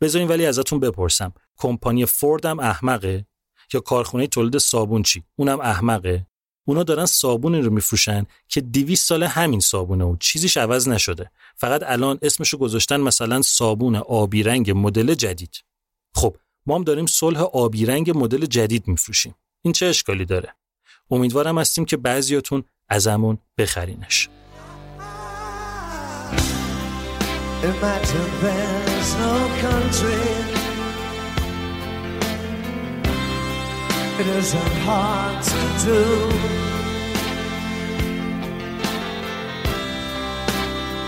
[0.00, 3.26] بذارین ولی ازتون بپرسم کمپانی فورد هم احمقه؟
[3.74, 6.26] یا کارخونه تولید صابون چی؟ اونم احمقه؟
[6.64, 11.30] اونا دارن صابونی رو میفروشن که 200 سال همین صابونه و چیزیش عوض نشده.
[11.56, 15.64] فقط الان اسمشو گذاشتن مثلا صابون آبی رنگ مدل جدید.
[16.14, 16.36] خب
[16.66, 19.34] ما هم داریم صلح آبی رنگ مدل جدید میفروشیم.
[19.62, 20.54] این چه اشکالی داره
[21.10, 24.28] امیدوارم هستیم که بعضیاتون ازمون بخرینش.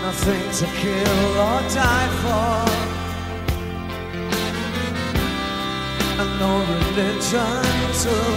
[0.03, 3.02] Nothing to kill or die for.
[6.21, 7.63] And no religion
[8.01, 8.29] too.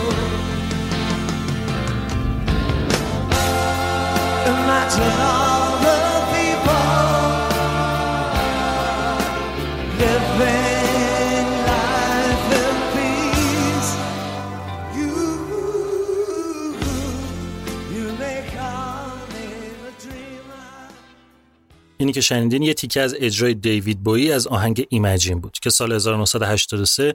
[4.53, 5.99] Imagine all the
[6.33, 6.97] people
[10.01, 10.77] living.
[21.99, 25.93] اینی که شنیدین یه تیکه از اجرای دیوید بویی از آهنگ ایمجین بود که سال
[25.93, 27.15] 1983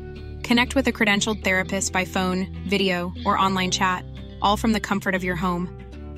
[0.48, 4.04] Connect with a credentialed therapist by phone, video, or online chat,
[4.42, 5.64] all from the comfort of your home.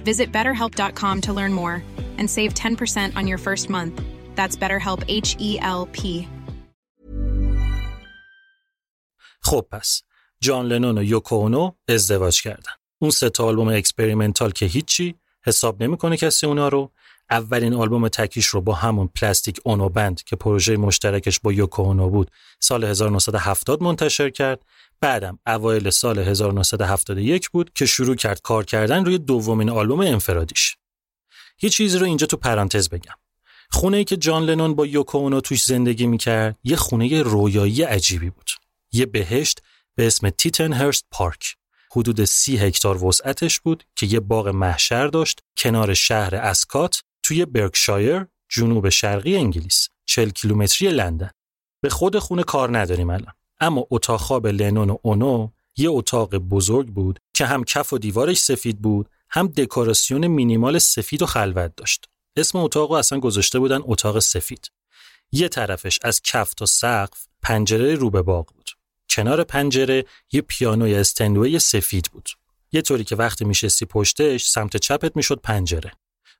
[0.05, 1.83] Visit betterhelp.com to learn more
[2.19, 3.95] and save 10% on your first month.
[4.39, 6.29] That's BetterHelp H E L P.
[9.43, 10.03] خب پس
[10.41, 12.73] جان لنون و یوکو اونو ازدواج کردن.
[12.99, 16.93] اون سه تا آلبوم اکسپریمنتال که هیچی حساب نمیکنه کسی اونا رو
[17.34, 22.10] اولین آلبوم تکیش رو با همون Plastic Ono Band که پروژه مشترکش با یوکو اونو
[22.10, 24.66] بود سال 1970 منتشر کرد.
[25.02, 30.78] بعدم اوایل سال 1971 بود که شروع کرد کار کردن روی دومین آلبوم انفرادیش.
[31.62, 33.16] یه چیزی رو اینجا تو پرانتز بگم.
[33.72, 38.30] خونه ای که جان لنون با یوکو اونو توش زندگی می‌کرد یه خونه رویایی عجیبی
[38.30, 38.50] بود.
[38.92, 39.62] یه بهشت
[39.96, 41.56] به اسم تیتن هرست پارک.
[41.96, 48.26] حدود سی هکتار وسعتش بود که یه باغ محشر داشت کنار شهر اسکات توی برکشایر
[48.50, 51.30] جنوب شرقی انگلیس 40 کیلومتری لندن.
[51.82, 53.34] به خود خونه کار نداریم الان.
[53.60, 58.38] اما اتاق خواب لنون و اونو یه اتاق بزرگ بود که هم کف و دیوارش
[58.38, 62.10] سفید بود هم دکوراسیون مینیمال سفید و خلوت داشت.
[62.38, 64.72] اسم اتاق رو اصلا گذاشته بودن اتاق سفید.
[65.32, 68.70] یه طرفش از کف تا سقف پنجره رو به باغ بود.
[69.10, 72.30] کنار پنجره یه پیانوی استنوی سفید بود.
[72.72, 75.92] یه طوری که وقتی میشستی پشتش سمت چپت می‌شد پنجره.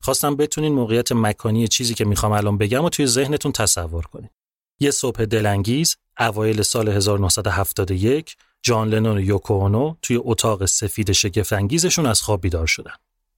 [0.04, 4.32] خواستم بتونین موقعیت مکانی چیزی که می‌خوام الان بگم و توی ذهنتون تصور کنید
[4.80, 11.54] یه صبح دلانگیز اوایل سال 1971 جان لنون و یوکو اونو توی اتاق سفید شگفت
[11.54, 12.94] انگیزشون از خواب بیدار شدن.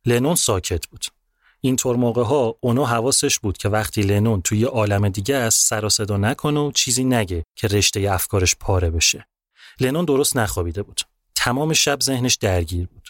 [0.05, 1.05] لنون ساکت بود.
[1.61, 5.89] اینطور موقع ها اونو حواسش بود که وقتی لنون توی عالم دیگه از سر و
[5.89, 9.27] صدا نکنه و چیزی نگه که رشته افکارش پاره بشه.
[9.79, 11.01] لنون درست نخوابیده بود.
[11.35, 13.04] تمام شب ذهنش درگیر بود.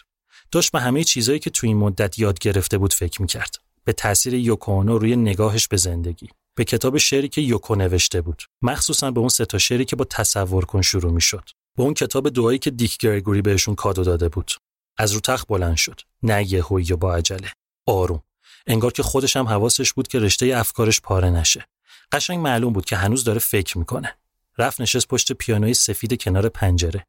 [0.50, 3.56] داشت به همه چیزایی که توی این مدت یاد گرفته بود فکر می‌کرد.
[3.84, 6.28] به تاثیر یوکو روی نگاهش به زندگی.
[6.54, 8.42] به کتاب شعری که یوکو نوشته بود.
[8.62, 11.50] مخصوصا به اون سه شعری که با تصور کن شروع می‌شد.
[11.76, 14.52] به اون کتاب دعایی که دیک گرگوری بهشون کادو داده بود.
[14.96, 16.00] از رو تخت بلند شد.
[16.22, 17.52] نه یهویی با عجله.
[17.86, 18.22] آروم.
[18.66, 21.66] انگار که خودش هم حواسش بود که رشته افکارش پاره نشه.
[22.12, 24.16] قشنگ معلوم بود که هنوز داره فکر می‌کنه.
[24.58, 27.06] رفت نشست پشت پیانوی سفید کنار پنجره.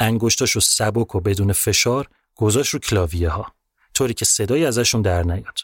[0.00, 3.52] انگشتاشو سبک و بدون فشار گذاشت رو کلاویه ها.
[3.94, 5.58] طوری که صدایی ازشون در نیاد.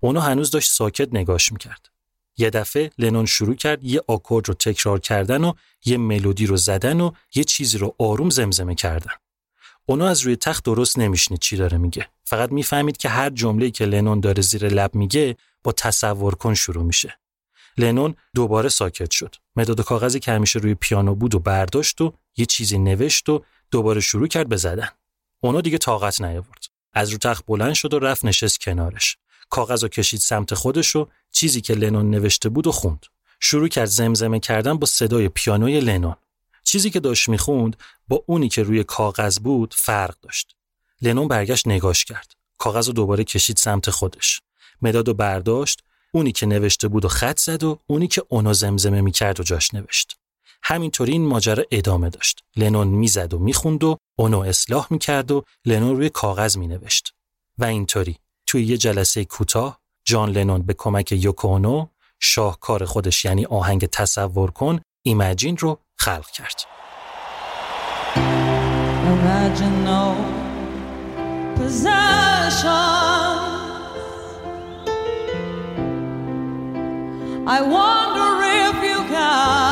[0.00, 1.90] اونو هنوز داشت ساکت نگاش می‌کرد.
[2.36, 5.52] یه دفعه لنون شروع کرد یه آکورد رو تکرار کردن و
[5.84, 9.12] یه ملودی رو زدن و یه چیزی رو آروم زمزمه کردن.
[9.86, 12.08] اونو از روی تخت درست نمیشنید چی داره میگه.
[12.24, 16.84] فقط می‌فهمید که هر جمله‌ای که لنون داره زیر لب میگه با تصور کن شروع
[16.84, 17.18] میشه.
[17.78, 19.34] لنون دوباره ساکت شد.
[19.56, 24.00] مداد کاغذی که همیشه روی پیانو بود و برداشت و یه چیزی نوشت و دوباره
[24.00, 24.88] شروع کرد به زدن.
[25.40, 26.66] اونو دیگه طاقت نیاورد.
[26.92, 29.16] از رو تخت بلند شد و رفت نشست کنارش.
[29.50, 33.06] کاغذ کشید سمت خودش و چیزی که لنون نوشته بود و خوند.
[33.40, 36.16] شروع کرد زمزمه کردن با صدای پیانوی لنون.
[36.64, 37.76] چیزی که داشت می‌خوند
[38.08, 40.56] با اونی که روی کاغذ بود فرق داشت.
[41.02, 42.34] لنون برگشت نگاش کرد.
[42.58, 44.40] کاغذ رو دوباره کشید سمت خودش.
[44.82, 45.82] مداد و برداشت
[46.12, 49.74] اونی که نوشته بود و خط زد و اونی که اونو زمزمه می‌کرد و جاش
[49.74, 50.16] نوشت.
[50.62, 52.44] همینطوری این ماجرا ادامه داشت.
[52.56, 57.14] لنون می‌زد و می‌خوند و اونو اصلاح می‌کرد و لنون روی کاغذ مینوشت.
[57.58, 61.86] و اینطوری توی یه جلسه کوتاه جان لنون به کمک یوکونو
[62.20, 66.60] شاهکار خودش یعنی آهنگ تصور کن ایمجین رو خلق کرد.
[77.56, 78.30] I wonder
[78.66, 79.69] if you can.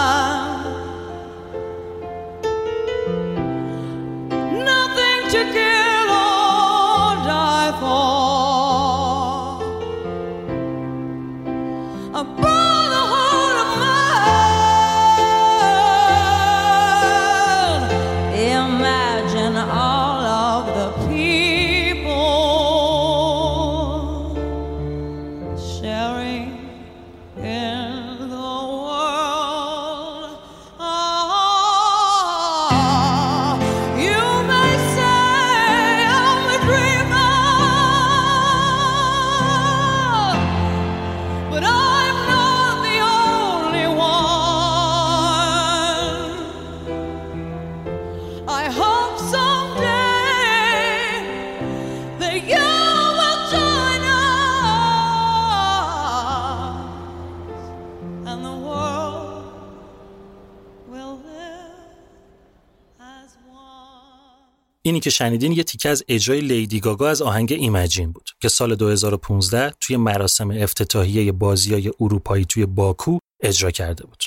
[64.88, 68.74] اینی که شنیدین یه تیکه از اجرای لیدی گاگا از آهنگ ایمجین بود که سال
[68.74, 74.24] 2015 توی مراسم افتتاحیه بازیای اروپایی توی باکو اجرا کرده بود.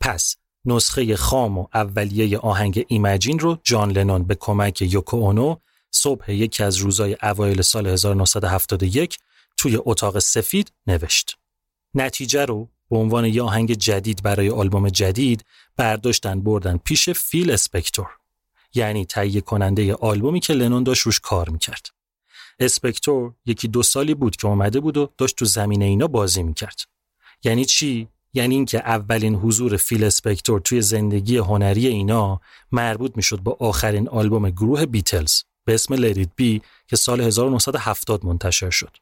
[0.00, 5.56] پس نسخه خام و اولیه آهنگ ایمجین رو جان لنون به کمک یوکو اونو
[5.90, 9.18] صبح یکی از روزای اوایل سال 1971
[9.56, 11.36] توی اتاق سفید نوشت.
[11.94, 15.44] نتیجه رو به عنوان یه آهنگ جدید برای آلبوم جدید
[15.76, 18.17] برداشتن بردن پیش فیل اسپکتور
[18.74, 21.86] یعنی تهیه کننده آلبومی که لنون داشت روش کار می‌کرد.
[22.58, 26.80] اسپکتور یکی دو سالی بود که اومده بود و داشت تو زمینه اینا بازی می‌کرد.
[27.44, 32.40] یعنی چی؟ یعنی اینکه اولین حضور فیل اسپکتور توی زندگی هنری اینا
[32.72, 38.24] مربوط می‌شد با آخرین آلبوم گروه بیتلز به اسم Let It Be که سال 1970
[38.24, 38.96] منتشر شد.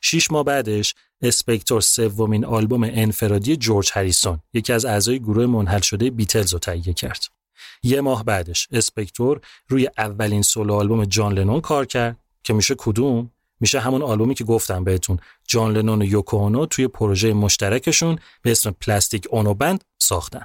[0.00, 6.10] شیش ماه بعدش اسپکتور سومین آلبوم انفرادی جورج هریسون یکی از اعضای گروه منحل شده
[6.10, 7.24] بیتلز رو تهیه کرد.
[7.82, 13.30] یه ماه بعدش اسپکتور روی اولین سولو آلبوم جان لنون کار کرد که میشه کدوم؟
[13.60, 15.18] میشه همون آلبومی که گفتم بهتون.
[15.46, 20.44] جان لنون و یوکو توی پروژه مشترکشون به اسم Plastic Ono Band ساختن.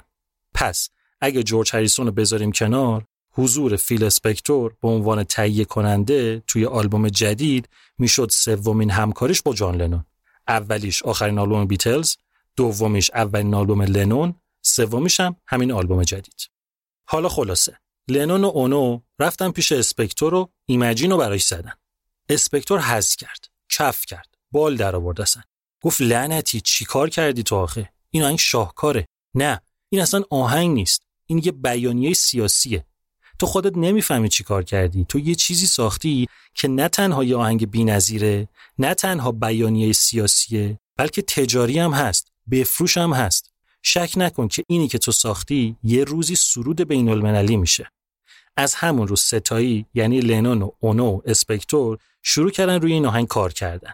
[0.54, 6.66] پس اگه جورج هریسون رو بذاریم کنار حضور فیل اسپکتور به عنوان تهیه کننده توی
[6.66, 7.68] آلبوم جدید
[7.98, 10.04] می‌شد سومین همکاریش با جان لنون.
[10.48, 12.16] اولیش آخرین آلبوم بیتلز
[12.56, 16.55] دومیش اولین آلبوم لنون سومیش هم همین آلبوم جدید.
[17.08, 17.78] حالا خلاصه.
[18.08, 21.72] لنون و اونو رفتن پیش اسپکتور و ایمجین رو براش زدن.
[22.28, 25.42] اسپکتور حذف کرد کف کرد بال در آورد اصلا.
[25.82, 29.06] گفت لعنتی چی کار کردی تو آخه؟ این آهنگ شاهکاره.
[29.34, 31.02] نه این اصلا آهنگ نیست.
[31.26, 32.86] این یه بیانیه سیاسیه.
[33.38, 35.04] تو خودت نمی‌فهمی چی کار کردی.
[35.04, 38.48] تو یه چیزی ساختی که نه تنها یه آهنگ بی‌نظیره
[38.78, 43.52] نه تنها بیانیه سیاسیه بلکه تجاری هم هست بفروش هم هست.
[43.88, 47.90] شک نکن که اینی که تو ساختی یه روزی سرود بین المللی میشه.
[48.56, 53.26] از همون روز ستایی یعنی لنون و اونو و اسپکتور شروع کردن روی این آهنگ
[53.26, 53.92] کار کردن.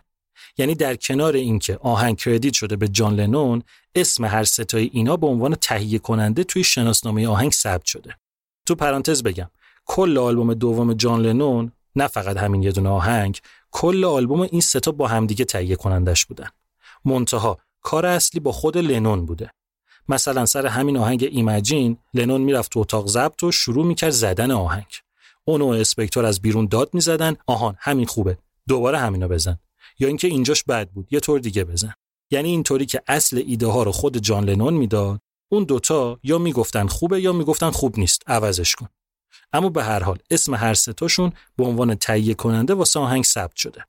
[0.58, 3.62] یعنی در کنار اینکه آهنگ کردیت شده به جان لنون
[3.94, 8.16] اسم هر ستایی اینا به عنوان تهیه کننده توی شناسنامه آهنگ ثبت شده.
[8.66, 9.50] تو پرانتز بگم
[9.84, 13.38] کل آلبوم دوم جان لنون نه فقط همین یه دونه آهنگ
[13.70, 16.48] کل آلبوم این ستا با همدیگه تهیه کنندش بودن.
[17.04, 19.50] منتها کار اصلی با خود لنون بوده.
[20.08, 24.86] مثلا سر همین آهنگ ایمجین لنون می‌رفت تو اتاق ضبط و شروع می‌کرد زدن آهنگ.
[25.44, 28.38] اون و اسپکتور از بیرون داد می‌زدن آهان همین خوبه.
[28.68, 29.58] دوباره همینو بزن.
[29.98, 31.94] یا اینکه اینجاش بد بود یه طور دیگه بزن.
[32.30, 36.86] یعنی اینطوری که اصل ایده ها رو خود جان لنون می‌داد اون دوتا یا می‌گفتن
[36.86, 38.88] خوبه یا می‌گفتن خوب نیست عوضش کن.
[39.52, 43.84] اما به هر حال اسم هر ستاشون به عنوان تهیه کننده واسه آهنگ ثبت شده.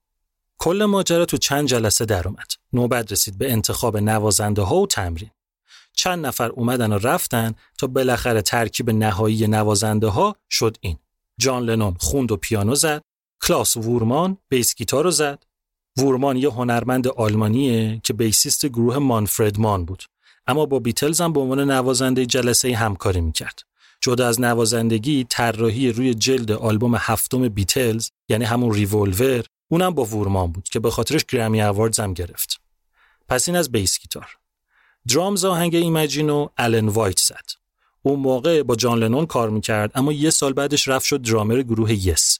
[0.57, 5.29] کل ماجرا تو چند جلسه در اومد نوبت رسید به انتخاب نوازنده ها و تمرین.
[5.93, 10.97] چند نفر اومدن و رفتن تا بالاخره ترکیب نهایی نوازنده ها شد این.
[11.37, 13.01] جان لنون خوند و پیانو زد.
[13.41, 15.43] کلاس وورمان بیس گیتار رو زد.
[15.97, 20.03] وورمان یه هنرمند آلمانیه که بیسیست گروه مانفردمان بود.
[20.47, 23.59] اما با بیتلز هم به عنوان نوازنده جلسه همکاری می‌کرد.
[24.01, 30.51] جدا از نوازندگی طراحی روی جلد آلبوم هفتم بیتلز یعنی همون ریولور اونم با وورمان
[30.51, 32.61] بود که به خاطرش Grammy Awards هم گرفت.
[33.29, 34.37] پس این از bass گیتار.
[35.07, 37.45] drums آهنگ Imagine و الن وایت زد.
[38.01, 41.93] اون موقع با جان لنون کار می‌کرد اما یه سال بعدش رفت شد درامر گروه
[42.07, 42.39] Yes.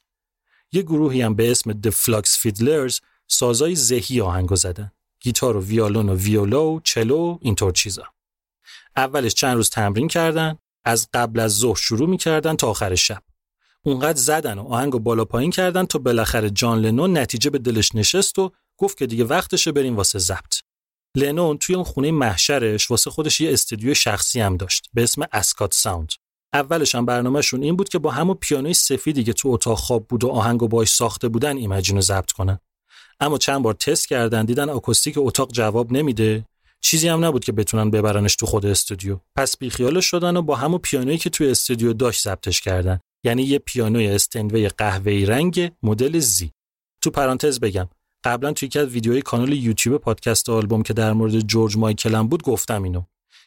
[0.72, 4.91] یه گروهی هم به اسم The Flux Fiddlers سازای زهی آهنگو زدن.
[5.20, 8.03] گیتار و ویالون و ویولا و چلو اینطور چیزا.
[8.95, 13.24] اولش چند روز تمرین کردن از قبل از ظهر شروع می‌کردن تا آخر شب.
[13.86, 18.39] اونقدر زدن و آهنگو بالا پایین کردن تا بالاخره جان لنون نتیجه به دلش نشست
[18.39, 20.62] و گفت که دیگه وقتشه بریم واسه ضبط.
[21.18, 25.73] لنون توی اون خونه محشرش واسه خودش یه استودیو شخصی هم داشت به اسم Ascot
[25.73, 26.11] Sound.
[26.53, 30.24] اولش هم برنامهشون این بود که با همون پیانوی سفیدی که تو اتاق خواب بود
[30.24, 32.59] و آهنگو باش ساخته بودن Imagine و ضبط کنن.
[33.20, 36.45] اما چند بار تست کردن دیدن آکوستیک اتاق جواب نمیده.
[36.82, 39.20] چیزی هم نبود که بتونن ببرنش تو خود استودیو.
[39.36, 42.99] پس بیخیالش شدن و با همون پیانویی که توی استودیو داشت ضبطش کردن.
[43.26, 46.51] یعنی یه پیانوی استنوی قهوه‌ای رنگ مدل زی
[47.01, 47.89] تو پرانتز بگم.
[48.24, 52.28] قبلا توی یکی از ویدیوهای کانال یوتیوب پادکست آلبوم که در مورد جورج مایکل هم
[52.28, 53.03] بود گفتم اینو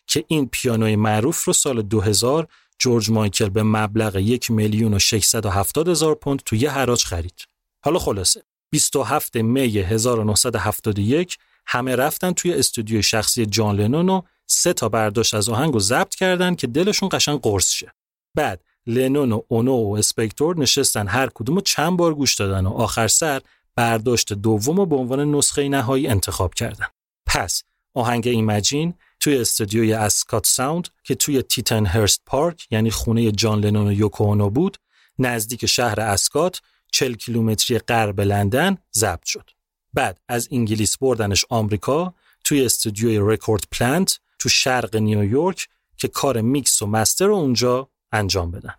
[0.06, 2.48] که این پیانوی معروف رو سال 2000
[2.78, 7.44] جورج مایکل به مبلغ یک میلیون و 670 هزار پوند توی یه حراج خرید.
[7.84, 14.88] حالا خلاصه 27 می 1971 همه رفتن توی استودیوی شخصی جان لنون و سه تا
[14.88, 17.92] برداشت از آهنگ رو ضبط کردن که دلشون قشنگ قرص شه.
[18.34, 23.08] بعد لنون و اونو و اسپکتور نشستن هر کدوم چند بار گوش دادن و آخر
[23.08, 23.42] سر
[23.76, 26.86] برداشت دوم رو به عنوان نسخه نهایی انتخاب کردن.
[27.26, 27.62] پس
[27.94, 33.92] آهنگ Imagine توی استودیوی Ascot Sound که توی Tittenhurst Park یعنی خونه جان لنون و
[33.92, 34.76] یوکو بود
[35.18, 36.60] نزدیک شهر اسکات
[36.92, 39.50] 40 کیلومتری غرب لندن ضبط شد.
[39.94, 42.14] بعد از انگلیس بردنش آمریکا
[42.44, 48.50] توی استودیوی Record Plant تو شرق نیویورک که کار میکس و master رو اونجا انجام
[48.50, 48.74] بدن.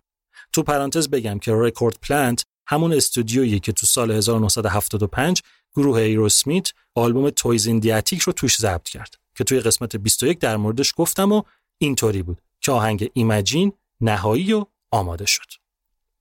[0.52, 5.42] تو پرانتز بگم که Record Plant همون استودیویی که تو سال 1975
[5.76, 10.38] گروه Aerosmith آلبوم Toys in the Attic رو توش ضبط کرد که توی قسمت 21
[10.38, 11.42] در موردش گفتم و
[11.78, 15.52] اینطوری بود که آهنگ ایمجین نهایی و آماده شد.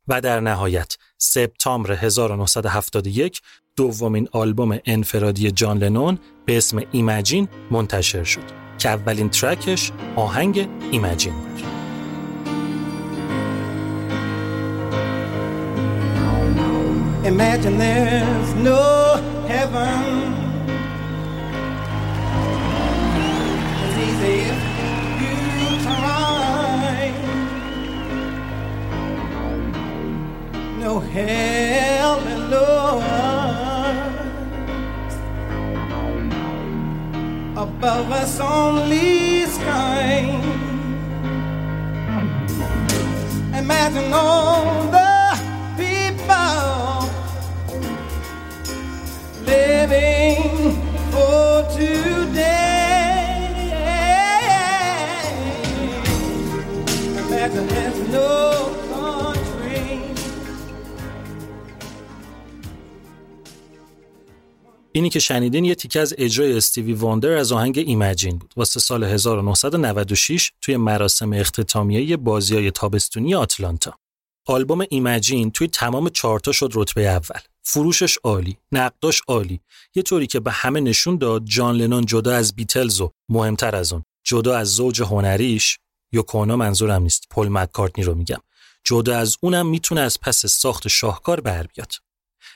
[0.08, 3.42] و در نهایت سپتامبر 1971
[3.76, 8.44] دومین آلبوم انفرادی جان لنون به اسم ایمجین منتشر شد
[8.78, 11.77] که اولین ترکش آهنگ ایمجین بود.
[17.28, 19.16] Imagine there's no
[19.50, 20.34] heaven.
[23.84, 24.62] It's easy if
[25.22, 25.36] you
[25.84, 27.12] try.
[30.80, 32.68] No hell and no
[37.62, 40.32] above us only sky.
[43.54, 45.07] Imagine all the
[49.90, 50.76] living
[51.12, 53.08] for today.
[57.22, 58.48] Imagine there's no.
[64.92, 69.04] اینی که شنیدین یه تیکه از اجرای استیوی واندر از آهنگ ایمجین بود واسه سال
[69.04, 73.94] 1996 توی مراسم اختتامیه بازی های تابستونی آتلانتا.
[74.46, 77.40] آلبوم ایمجین توی تمام چارتا شد رتبه اول.
[77.70, 79.62] فروشش عالی، نقداش عالی.
[79.96, 83.94] یه طوری که به همه نشون داد جان لنون جدا از بیتلز و مهمتر از
[83.94, 85.80] اون جدا از زوج هنریش
[86.12, 88.40] یوکونا منظورم نیست پل مکارتنی رو میگم.
[88.84, 91.92] جدا از اونم می‌تونه از پس ساخت شاهکار بر بیاد.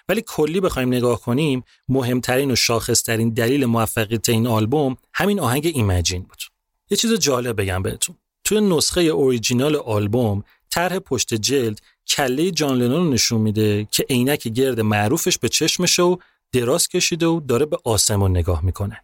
[0.10, 6.22] ولی کلی بخوایم نگاه کنیم مهمترین و شاخصترین دلیل موفقیت این آلبوم همین آهنگ ایمجین
[6.22, 6.40] بود.
[6.90, 8.16] یه چیز جالب بگم بهتون.
[8.44, 14.80] توی نسخه اوریجینال آلبوم طرح پشت جلد کله جان لنون نشون میده که عینک گرد
[14.80, 16.18] معروفش به چشمشه و
[16.52, 19.04] دراز کشیده و داره به آسمون نگاه می‌کنه.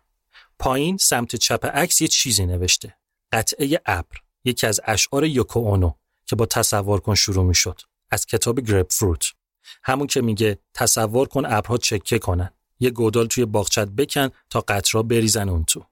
[0.59, 2.97] پایین سمت چپ عکس یه چیزی نوشته.
[3.31, 5.91] قطعه ابر، یکی از اشعار یوکو اونو
[6.25, 7.81] که با تصور کن شروع می‌شد.
[8.11, 9.25] از کتاب Grapefruit.
[9.83, 12.49] همون که میگه تصور کن ابرها چکه کنن.
[12.79, 15.83] یه گودال توی باغچت بکن تا قطرا بریزن اون تو.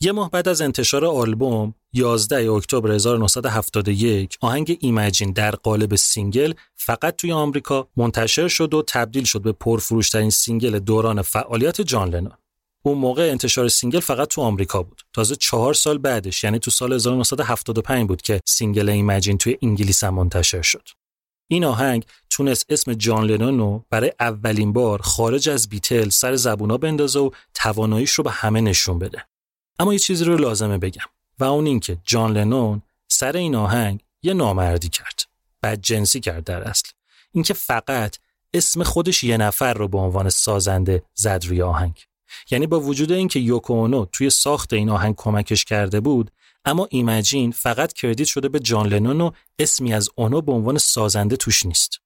[0.00, 7.16] یه ماه بعد از انتشار آلبوم 11 اکتبر 1971 آهنگ Imagine در قالب single فقط
[7.16, 12.32] توی آمریکا منتشر شد و تبدیل شد به پرفروشترین single دوران فعالیت جان لنون.
[12.82, 15.02] اون موقع انتشار single فقط تو آمریکا بود.
[15.12, 20.14] تازه چهار سال بعدش یعنی تو سال 1975 بود که single Imagine توی انگلیس هم
[20.14, 20.88] منتشر شد.
[21.48, 26.76] این آهنگ تونست اسم جان لنون رو برای اولین بار خارج از بیتلز سر زبونا
[26.76, 29.24] بندازه و تواناییش رو به همه نشون بده.
[29.78, 31.06] اما یه چیزی رو لازمه بگم
[31.38, 35.22] و اون این که جان لنون سر این آهنگ یه نامردی کرد.
[35.60, 36.88] بد جنسی کرد در اصل.
[37.32, 38.16] اینکه فقط
[38.54, 42.04] اسم خودش یه نفر رو به عنوان سازنده زد روی آهنگ.
[42.50, 46.30] یعنی با وجود اینکه یوکو اونو توی ساخت این آهنگ کمکش کرده بود
[46.64, 51.36] اما Imagine فقط credit شده به جان لنون و اسمی از اونو به عنوان سازنده
[51.36, 52.00] توش نیست.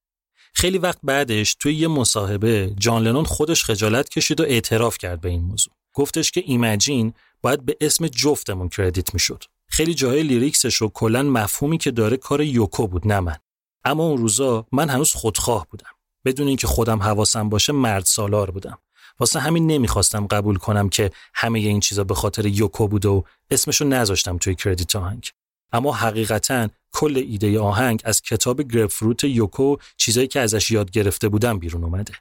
[0.53, 5.29] خیلی وقت بعدش توی یه مصاحبه جان لنون خودش خجالت کشید و اعتراف کرد به
[5.29, 5.73] این موضوع.
[5.93, 9.43] گفتش که Imagine باید به اسم جفتمون credit می‌شد.
[9.67, 13.37] خیلی جای lyrics ش رو کلا مفهومی که داره کار یوکو بود نه من.
[13.85, 15.89] اما اون روزا من هنوز خودخواه بودم.
[16.25, 18.77] بدون اینکه خودم حواسم باشه مرد سالار بودم.
[19.19, 23.85] واسه همین نمی‌خواستم قبول کنم که همه این چیزا به خاطر یوکو بود و اسمشو
[23.85, 25.29] نذاشتم توی کردیت آهنگ.
[25.73, 31.59] اما حقیقتا کل ایده آهنگ از کتاب گرفروت یوکو چیزایی که ازش یاد گرفته بودم
[31.59, 32.13] بیرون اومده.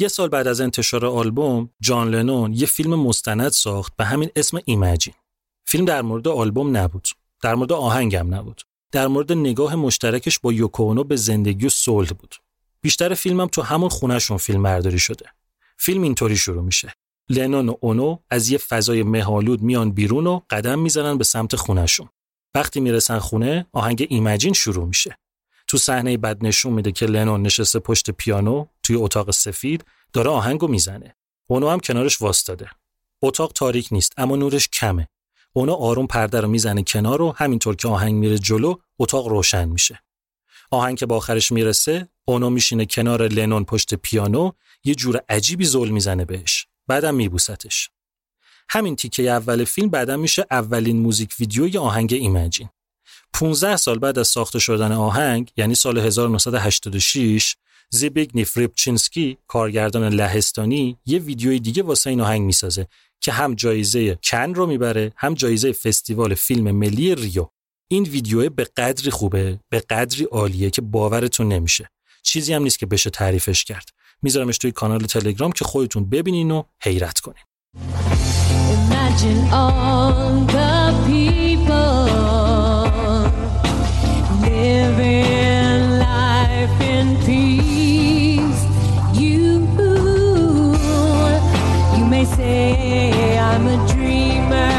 [0.00, 4.60] یه سال بعد از انتشار آلبوم جان لنون یه فیلم مستند ساخت به همین اسم
[4.64, 5.14] ایمجین.
[5.64, 7.08] فیلم در مورد آلبوم نبود.
[7.42, 8.62] در مورد آهنگم نبود.
[8.92, 12.34] در مورد نگاه مشترکش با یوکونو به زندگی و صلح بود.
[12.80, 15.26] بیشتر فیلمم تو همون خونهشون فیلم برداری شده.
[15.76, 16.92] فیلم اینطوری شروع میشه.
[17.28, 22.08] لنون و اونو از یه فضای مهالود میان بیرون و قدم می‌زنن به سمت خونهشون.
[22.54, 25.18] وقتی می‌رسن خونه آهنگ ایمجین شروع میشه.
[25.66, 30.68] تو صحنه بعد نشون میده که لنون نشسته پشت پیانو توی اتاق سفید داره آهنگو
[30.68, 31.16] می‌زنه.
[31.46, 32.70] اونو هم کنارش واستاده.
[33.22, 35.08] اتاق تاریک نیست اما نورش کمه.
[35.52, 40.02] اونو آروم پرده رو می‌زنه کنار و همینطور که آهنگ میره جلو اتاق روشن میشه.
[40.70, 44.52] آهنگ که به آخرش می‌رسه اونو میشینه کنار لنون پشت پیانو
[44.84, 46.66] یه جور عجیبی زل می‌زنه بهش.
[46.86, 47.90] بعدم میبوستش.
[48.68, 52.68] همین تیکه اول فیلم بعدا میشه اولین موزیک ویدیوی آهنگ Imagine.
[53.32, 57.56] 15 سال بعد از ساخته شدن آهنگ یعنی سال 1986
[57.90, 62.86] زیبیگنیف ریپچینسکی کارگردان لهستانی یه ویدیوی دیگه واسه این آهنگ می‌سازه
[63.20, 67.46] که هم جایزه کن رو می‌بره هم جایزه فستیوال فیلم ملی ریو.
[67.90, 71.90] این ویدیو به قدری خوبه به قدری عالیه که باورتون نمیشه.
[72.22, 73.88] چیزی هم نیست که بشه تعریفش کرد.
[74.22, 77.44] میذارمش توی کانال تلگرام که خودتون ببینین و حیرت کنین.
[93.50, 94.72] I'm a dreamer,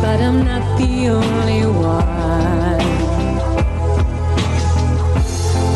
[0.00, 2.86] but I'm not the only one.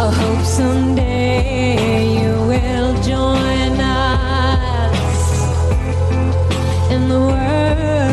[0.07, 5.01] I hope someday you will join us
[6.92, 8.09] in the world.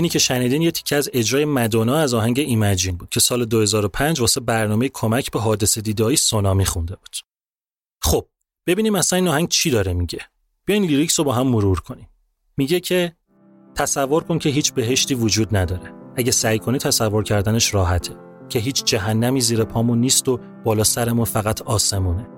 [0.00, 4.20] اینی که شنیدین یه تیکه از اجرای مدونا از آهنگ ایمجین بود که سال 2005
[4.20, 7.16] واسه برنامه کمک به حادثه دیدایی سونامی خونده بود.
[8.02, 8.26] خب
[8.66, 10.18] ببینیم اصلا این آهنگ چی داره میگه.
[10.64, 12.08] بیاین لیریکس رو با هم مرور کنیم.
[12.56, 13.12] میگه که
[13.74, 15.92] تصور کن که هیچ بهشتی وجود نداره.
[16.16, 18.14] اگه سعی کنی تصور کردنش راحته
[18.48, 22.28] که هیچ جهنمی زیر پامون نیست و بالا سرمون فقط آسمونه.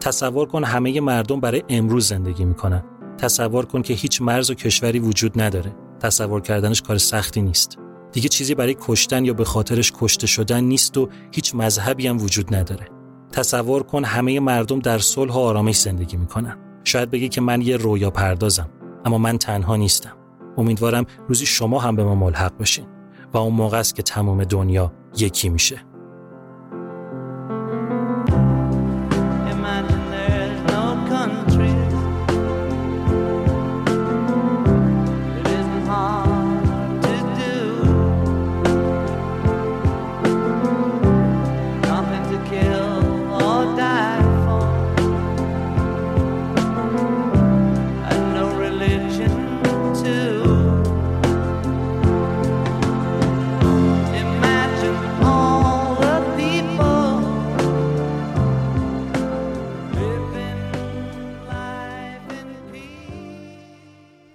[0.00, 2.84] تصور کن همه مردم برای امروز زندگی می‌کنن.
[3.18, 5.83] تصور کن که هیچ مرز و کشوری وجود نداره.
[6.04, 7.78] تصور کردنش کار سختی نیست.
[8.12, 12.54] دیگه چیزی برای کشتن یا به خاطرش کشته شدن نیست و هیچ مذهبی هم وجود
[12.54, 12.88] نداره.
[13.32, 16.58] تصور کن همه مردم در صلح و آرامش زندگی می‌کنن.
[16.84, 18.70] شاید بگی که من یه رویا پردازم
[19.04, 20.16] اما من تنها نیستم.
[20.56, 22.86] امیدوارم روزی شما هم به ما ملحق بشین
[23.32, 25.84] و اون موقع است که تمام دنیا یکی میشه.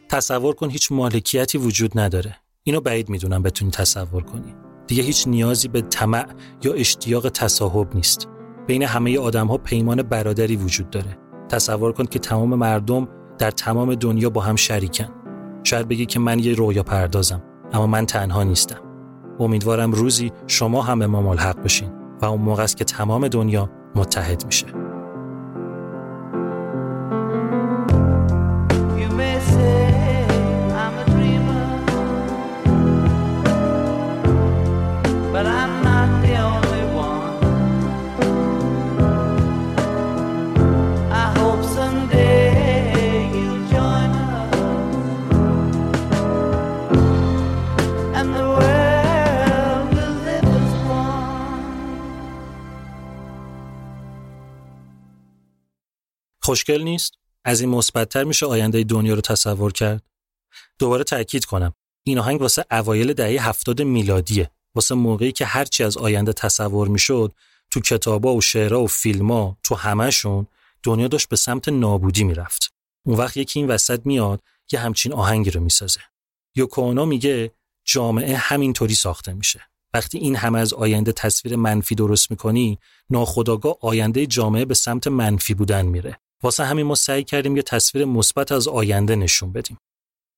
[0.10, 2.36] تصور کن هیچ مالکیتی وجود نداره.
[2.64, 4.56] اینو بعید می‌دونم بتونی تصور کنی.
[4.88, 6.26] دیگه هیچ نیازی به طمع
[6.64, 8.28] یا اشتیاق تصاحب نیست.
[8.68, 11.18] بین همه آدم ها پیمان برادری وجود داره.
[11.50, 13.08] تصور کن که تمام مردم
[13.38, 15.08] در تمام دنیا با هم شریکن.
[15.64, 17.44] شاید بگی که من یه رویا پردازم
[17.74, 18.82] اما من تنها نیستم.
[19.40, 21.90] امیدوارم روزی شما هم ما ملحق بشین
[22.22, 24.68] و اون موقع است که تمام دنیا متحد میشه.
[56.50, 57.14] خوشگل نیست؟
[57.46, 60.04] از این مثبتتر میشه آینده دنیا رو تصور کرد؟
[60.80, 61.74] دوباره تاکید کنم.
[62.04, 64.52] این آهنگ واسه اوایل دهه هفتاد میلادیه.
[64.76, 67.34] واسه موقعی که هرچی از آینده تصور می‌شد
[67.72, 70.48] تو کتابا و شعرها و فیلما تو همهشون
[70.84, 72.74] دنیا داشت به سمت نابودی می‌رفت.
[73.06, 74.42] اون وقت یکی این وسط میاد
[74.72, 76.02] یه همچین آهنگی رو می‌سازه.
[76.56, 77.52] یوکونا میگه
[77.86, 79.62] جامعه همینطوری ساخته میشه.
[79.94, 82.80] وقتی این همه از آینده تصویر منفی درست می‌کنی
[83.10, 86.20] ناخداگاه آینده جامعه به سمت منفی بودن میره.
[86.44, 89.78] واسه همین ما سعی کردیم یه تصویر مثبت از آینده نشون بدیم.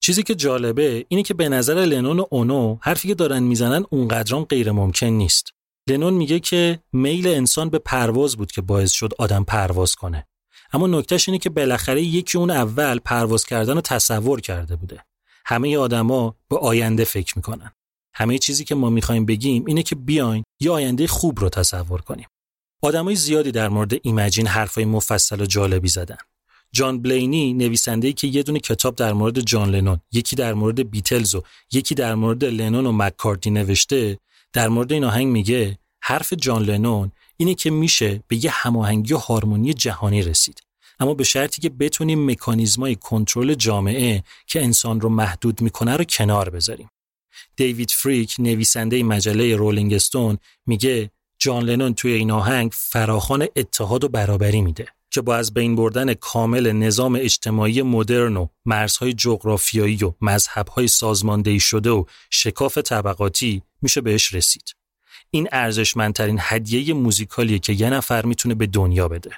[0.03, 4.43] چیزی که جالبه اینه که به نظر لنون و اونو حرفی که دارن می‌زنن اونقدرام
[4.43, 5.49] غیر ممکن نیست.
[5.89, 10.27] لنون میگه که میل انسان به پرواز بود که باعث شد آدم پرواز کنه.
[10.73, 15.05] اما نکتهش اینه که بالاخره یکی اون اول پرواز کردن رو تصور کرده بوده.
[15.45, 17.71] همه آدما به آینده فکر می‌کنن.
[18.13, 22.27] همه چیزی که ما می‌خوایم بگیم اینه که بیاین یه آینده خوب رو تصور کنیم.
[22.83, 26.17] آدمای زیادی در مورد ایمجین حرفای مفصل و جالبی زدن.
[26.71, 31.35] جان بلینی نویسنده که یه دونه کتاب در مورد جان لنون، یکی در مورد بیتلز
[31.35, 34.19] و یکی در مورد لنون و مککارتی نوشته،
[34.53, 39.17] در مورد این آهنگ میگه حرف جان لنون اینه که میشه به یه هماهنگی و
[39.17, 40.61] هارمونی جهانی رسید.
[40.99, 46.49] اما به شرطی که بتونیم مکانیزمای کنترل جامعه که انسان رو محدود می‌کنه رو کنار
[46.49, 46.89] بذاریم.
[47.55, 51.11] دیوید فریک نویسنده مجله رولینگ استون میگه
[51.43, 56.13] جان لنون توی این آهنگ فراخان اتحاد و برابری میده که با از بین بردن
[56.13, 64.01] کامل نظام اجتماعی مدرن و مرزهای جغرافیایی و مذهبهای سازماندهی شده و شکاف طبقاتی میشه
[64.01, 64.75] بهش رسید.
[65.31, 69.31] این ارزشمندترین هدیه موزیکالیه که یه نفر می‌تونه به دنیا بده.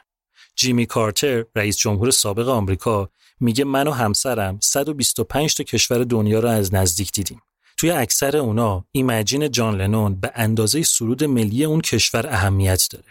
[0.56, 6.50] جیمی کارتر رئیس جمهور سابق آمریکا میگه من و همسرم 125 تا کشور دنیا رو
[6.50, 7.42] از نزدیک دیدیم.
[7.84, 13.06] توی اکثر اونا ایمجین جان لنون به اندازه سرود ملی اون کشور اهمیت داره.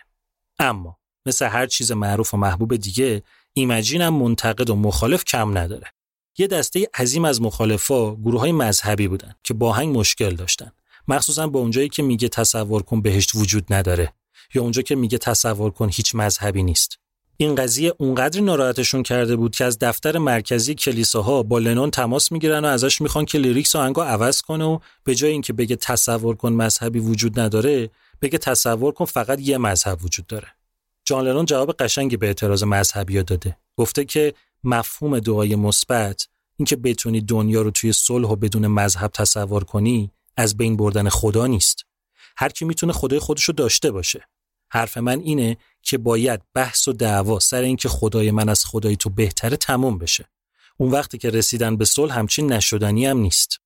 [0.58, 5.86] اما مثل هر چیز معروف و محبوب دیگه ایمجین هم منتقد و مخالف کم نداره.
[6.38, 10.72] یه دسته عظیم از مخالفا گروه های مذهبی بودن که با هنگ مشکل داشتن.
[11.08, 14.12] مخصوصا با اونجایی که میگه تصور کن بهشت وجود نداره
[14.54, 16.98] یا اونجا که میگه تصور کن هیچ مذهبی نیست.
[17.36, 22.64] این قضیه اونقدر ناراحتشون کرده بود که از دفتر مرکزی کلیساها با لنون تماس می‌گیرن
[22.64, 26.52] و ازش می‌خوان که لیریکس آهنگا عوض کنه و به جای اینکه بگه تصور کن
[26.52, 27.90] مذهبی وجود نداره
[28.22, 30.48] بگه تصور کن فقط یه مذهب وجود داره.
[31.04, 33.56] جان لنون جواب قشنگی به اعتراض مذهبی داده.
[33.76, 39.64] گفته که مفهوم دعای مثبت اینکه بتونی دنیا رو توی صلح و بدون مذهب تصور
[39.64, 41.84] کنی از بین بردن خدا نیست.
[42.36, 44.28] هر کی می‌تونه خدای خودش رو داشته باشه.
[44.72, 49.10] حرف من اینه که باید بحث و دعوا سر اینکه خدای من از خدای تو
[49.10, 50.24] بهتره تموم بشه.
[50.76, 53.60] اون وقتی که رسیدن به صلح همچین نشدنی هم نیست.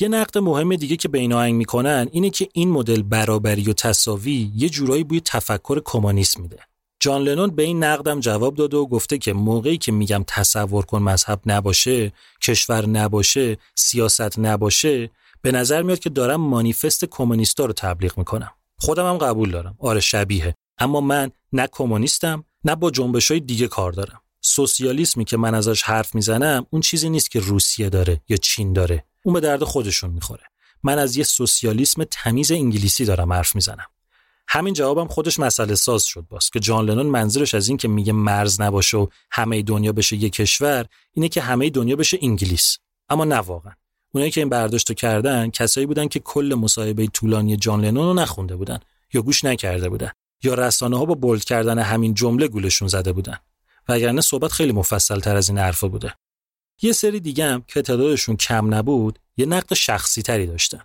[0.00, 4.52] یه نقد مهم دیگه که بین آهنگ می‌کنن اینه که این مدل برابری و تساوی
[4.54, 6.58] یه جورایی بوی تفکر کمونیسم میده.
[7.00, 11.02] جان لنون به این نقدم جواب داده و گفته که موقعی که میگم تصور کن
[11.02, 12.12] مذهب نباشه
[12.42, 15.10] کشور نباشه سیاست نباشه
[15.42, 18.50] به نظر میاد که دارم مانیفست کمونیستا رو تبلیغ می‌کنم.
[18.78, 19.76] خودم هم قبول دارم.
[19.78, 24.20] آره شبیه اما من نه کمونیستم نه با جنبش های دیگه کار دارم.
[24.40, 29.04] سوسیالیسمی که من ازش حرف می‌زنم اون چیزی نیست که روسیه داره یا چین داره.
[29.24, 30.42] اون به درد خودشون می‌خوره.
[30.82, 33.86] من از یه سوسیالیسم تمیز انگلیسی دارم حرف می‌زنم.
[34.48, 38.12] همین جوابم خودش مسئله ساز شد باز که جان لنون منظورش از این که میگه
[38.12, 42.78] مرز نباشه و همه دنیا بشه یه کشور اینه که همه دنیا بشه انگلیس.
[43.08, 43.72] اما نه واقعا.
[44.16, 48.56] اونایی که این برداشتو کردن کسایی بودن که کل مصاحبه طولانی جان لنون رو نخونده
[48.56, 48.78] بودن
[49.14, 50.10] یا گوش نکرده بودن
[50.42, 53.38] یا رسانه ها با بولد کردن همین جمله گولشون زده بودن.
[53.88, 56.14] وگرنه صحبت خیلی مفصل تر از این حرفا بوده.
[56.82, 60.80] یه سری دیگه هم که تعدادشون کم نبود یه نقد شخصی تری داشتن.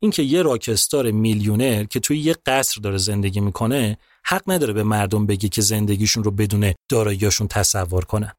[0.00, 5.26] اینکه یه راکستار میلیونر که توی یه قصر داره زندگی می‌کنه حق نداره به مردم
[5.26, 8.32] بگه که زندگیشون رو بدون داراییاشون تصور کنن.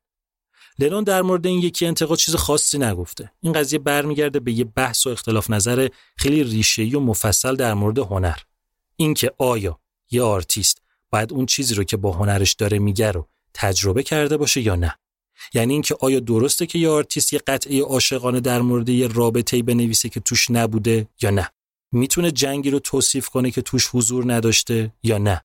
[0.80, 3.32] لنون در مورد این یکی انتقاد چیز خاصی نگفته.
[3.42, 8.00] این قضیه برمیگرده به یه بحث و اختلاف نظر خیلی ریشه‌ای و مفصل در مورد
[8.00, 8.38] هنر.
[8.96, 9.80] اینکه آیا
[10.12, 14.62] یه آرتیست باید اون چیزی رو که با هنرش داره میگه رو تجربه کرده باشه
[14.62, 14.96] یا نه؟
[15.54, 20.10] یعنی اینکه آیا درسته که یه آرتیست یه قطعه عاشقانه در مورد یه رابطه‌ای بنویسه
[20.10, 21.50] که توش نبوده یا نه؟
[21.92, 25.42] می‌تونه جنگی رو توصیف کنه که توش حضور نداشته یا نه؟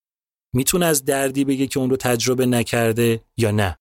[0.53, 3.79] می‌تونه از دردی بگه که اون رو تجربه نکرده یا نه؟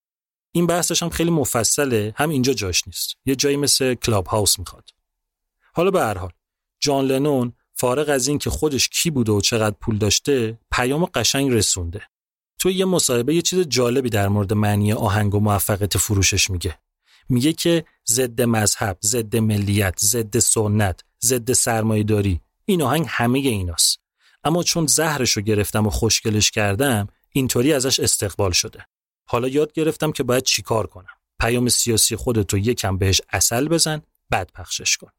[0.52, 3.14] این بحثش هم خیلی مفصله هم اینجا جاش نیست.
[3.24, 4.90] یه جایی مثل کلاب هاوس می‌خواد.
[5.74, 6.32] حالا به هر حال
[6.80, 11.52] جان لنون فارغ از این که خودش کی بوده و چقدر پول داشته پیام قشنگ
[11.52, 12.02] رسونده.
[12.58, 16.78] تو یه مصاحبه یه چیز جالبی در مورد معنی آهنگ و موفقیت فروشش میگه.
[17.28, 24.00] میگه که ضد مذهب ضد ملیت ضد سنت ضد سرمایه‌داری این آهنگ همه ایناست.
[24.44, 28.86] اما چون زهرش رو گرفتم و خوشگلش کردم اینطوری ازش استقبال شده.
[29.30, 31.14] حالا یاد گرفتم که باید چیکار کنم.
[31.40, 35.10] پیام سیاسی خودتو یکم بهش اصل بزن بعد پخشش کن.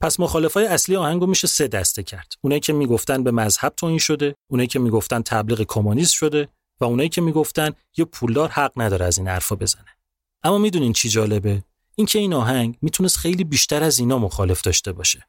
[0.00, 2.32] پس مخالفای اصلی آهنگو میشه سه دسته کرد.
[2.40, 6.48] اونایی که می‌گفتن به مذهب توهین شده اونایی که می‌گفتن تبلیغ کمونیست شده
[6.80, 9.96] و اونایی که می‌گفتن یه پولدار حق نداره از این حرفا بزنه.
[10.42, 15.28] اما می‌دونین چی جالبه؟ اینکه این آهنگ می‌تونست خیلی بیشتر از اینا مخالف داشته باشه.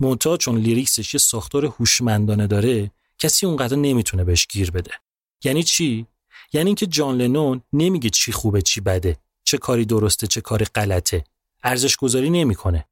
[0.00, 4.92] منتها چون لیریکسش یه ساختار هوشمندانه داره کسی اونقدر نمی‌تونه بهش گیر بده.
[5.44, 6.06] یعنی چی؟
[6.52, 11.24] یعنی اینکه جان لنون نمیگه چی خوبه چی بده چه کاری درسته چه کاری غلطه.
[11.62, 12.84] ارزش گذاری نمی‌کنه.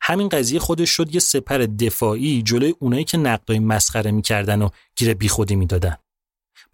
[0.00, 5.14] همین قضیه خودش شد یه سپر دفاعی جلوی اونایی که نقدای مسخره می‌کردن و گیر
[5.14, 5.96] بیخودی می‌دادن.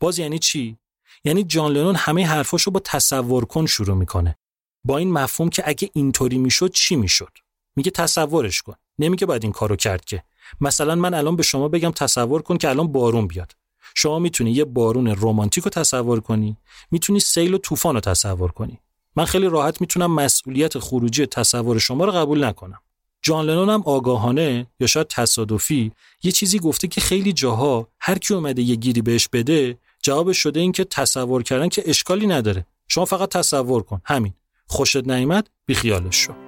[0.01, 0.79] باز یعنی چی؟
[1.25, 4.39] یعنی جان لنون همه حرفاشو با تصور کن شروع می‌کنه.
[4.85, 7.33] با این مفهوم که اگه اینطوری می‌شد چی می‌شد؟
[7.77, 8.75] میگه تصورش کن.
[8.99, 10.23] نمیگه باید این کارو کرد که.
[10.61, 13.53] مثلا من الان به شما بگم تصور کن که الان بارون بیاد.
[13.95, 16.57] شما می‌تونی یه بارون رمانتیک رو تصور کنی
[16.91, 18.79] می‌تونی سیل و طوفان رو تصور کنی.
[19.17, 22.79] من خیلی راحت می‌تونم مسئولیت خروجی تصور شما رو قبول نکنم.
[23.23, 28.35] جان لنون هم آگاهانه یا شاید تصادفی یه چیزی گفته که خیلی جاها هر کی
[28.35, 32.67] اومده یه گیری بهش بده جوابش شده این که تصور کردن که اشکالی نداره.
[32.89, 34.01] شما فقط تصور کن.
[34.05, 34.33] همین.
[34.67, 36.48] خوشت نیامد بیخیالش شو.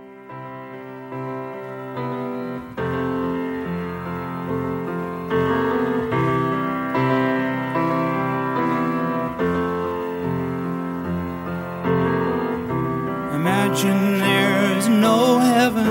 [13.84, 15.86] religion, there is no heaven.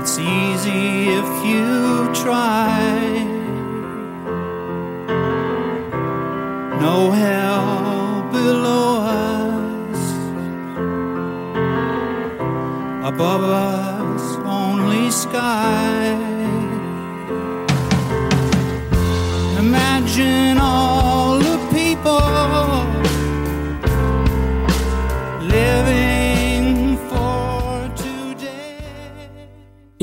[0.00, 3.24] It's easy if you try.
[6.80, 10.02] No hell below us,
[13.08, 16.33] above us, only sky.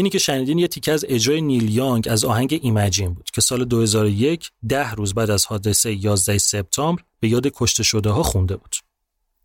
[0.02, 3.66] اینی که شنیدین یه تیکه از اجرای نیل یانگ از آهنگ ایمجین بود که سال
[3.66, 8.76] 2001 ده روز بعد از حادثه 11 سپتامبر به یاد کشته شده ها خونده بود.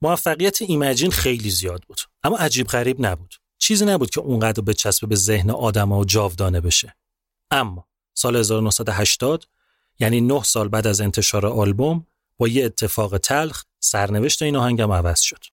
[0.03, 3.35] موفقیت ایمجین خیلی زیاد بود اما عجیب غریب نبود.
[3.59, 6.97] چیزی نبود که اونقدر به چسب به ذهن آدما و جاودانه بشه.
[7.51, 9.45] اما سال 1980
[9.99, 12.07] یعنی نه سال بعد از انتشار آلبوم
[12.39, 15.45] با یه اتفاق تلخ سرنوشت این آهنگم عوض شد.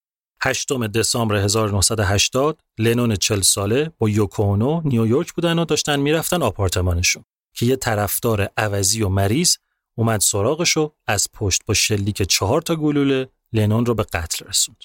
[0.46, 7.66] 8 دسامبر 1980 لنون 40 ساله با یوکونو نیویورک بودن و داشتن می‌رفتن آپارتمانشون که
[7.66, 9.56] یه طرفدار عوضی و مریض
[9.96, 14.84] اومد سراغش و از پشت با شلیک چهار تا گلوله لنون رو به قتل رسوند.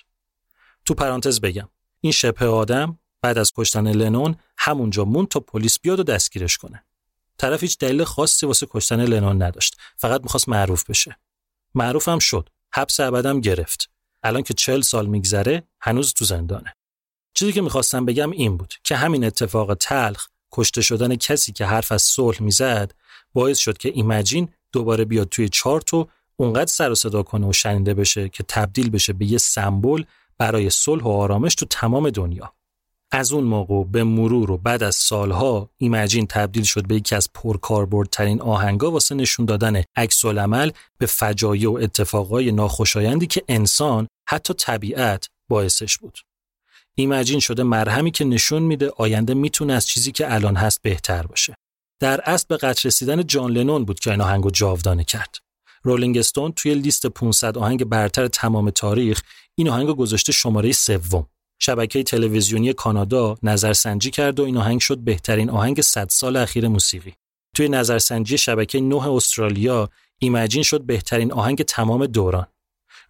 [0.85, 1.69] تو پرانتز بگم
[2.01, 6.85] این شبه آدم بعد از کشتن لنون همونجا موند تا پلیس بیاد و دستگیرش کنه.
[7.39, 9.77] طرف هیچ دلیل خاصی واسه کشتن لنون نداشت.
[9.97, 11.19] فقط می‌خواست معروف بشه.
[11.75, 12.49] معروف هم شد.
[12.75, 13.98] حبس ابدم گرفت.
[14.23, 16.75] الان که چل سال میگذره هنوز تو زندانه.
[17.35, 21.93] چیزی که می‌خواستم بگم این بود که همین اتفاق تلخ کشته شدن کسی که حرف
[21.93, 22.95] از صلح می‌زد
[23.33, 27.53] باعث شد که ایمجین دوباره بیاد توی چارت و اونقدر سر و صدا کنه و
[27.53, 30.05] شنیده بشه که تبدیل بشه به یه سمبل
[30.39, 32.53] برای صلح و آرامش تو تمام دنیا.
[33.13, 37.33] از اون موقع به مرور و بعد از سالها ایمجین تبدیل شد به یکی از
[37.33, 44.55] پرکاربردترین آهنگا واسه نشون دادن عکس العمل به فجایع و اتفاقای ناخوشایندی که انسان حتی
[44.55, 46.19] طبیعت باعثش بود.
[46.95, 51.55] ایمجین شده مرهمی که نشون میده آینده می‌تونه از چیزی که الان هست بهتر باشه.
[52.01, 55.37] در اصل به قطر رسیدن جان لنون بود که این آهنگو جاودانه کرد.
[55.83, 59.23] رولینگ استون توی لیست 500 آهنگ برتر تمام تاریخ
[59.55, 61.27] این آهنگ گذاشته شماره سوم.
[61.59, 67.15] شبکه تلویزیونی کانادا نظرسنجی کرد و این آهنگ شد بهترین آهنگ 100 سال اخیر موسیقی.
[67.55, 72.47] توی نظرسنجی شبکه 9 استرالیا ایمجین شد بهترین آهنگ تمام دوران.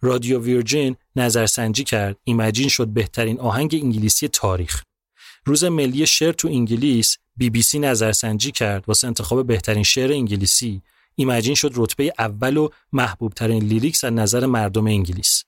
[0.01, 4.83] رادیو ویرجین نظرسنجی کرد ایمجین شد بهترین آهنگ انگلیسی تاریخ.
[5.45, 10.81] روز ملی شعر تو انگلیس بی بی سی نظرسنجی کرد واسه انتخاب بهترین شعر انگلیسی
[11.15, 15.43] Imagine شد رتبه اول و محبوب ترین lyrics از نظر مردم انگلیس.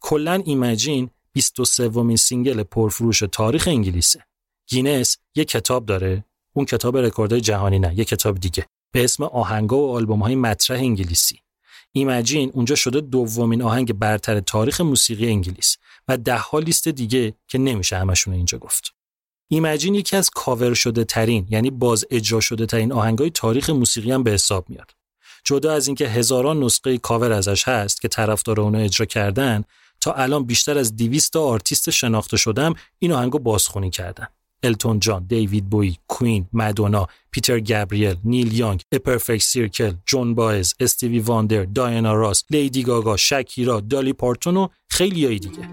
[0.00, 4.24] کلا Imagine 23 ومین single پرفروش تاریخ انگلیسه.
[4.66, 6.24] گینس یه کتاب داره.
[6.52, 8.66] اون کتاب رکوردهای جهانی نه یه کتاب دیگه.
[8.92, 11.40] به اسم آهنگا و آلبوم های مطرح انگلیسی.
[11.92, 15.76] Imagine اونجا شده دومین آهنگ برتر تاریخ موسیقی انگلیس
[16.08, 18.94] و ده ها لیست دیگه که نمیشه همشون اینجا گفت.
[19.48, 24.22] Imagine یکی از کاور شده ترین یعنی باز اجرا شده ترین آهنگای تاریخ موسیقی هم
[24.22, 24.90] به حساب میاد.
[25.44, 29.64] جدا از اینکه هزاران نسخه کاور ازش هست که طرفدار اونو اجرا کردن
[30.04, 34.26] تا الان بیشتر از 200 تا آرتیست شناخته شده ام این آهنگو بازخونی کردن،
[34.70, 40.74] التون جان، دیوید بوی، Queen، مدونا، پیتر گابریل، نیل یانگ، A Perfect Circle، جون بایز،
[40.80, 45.68] استیوی واندر، دایانا راس، لیدی گاگا، شکیرا، دالی پارتون و خیلی های دیگه.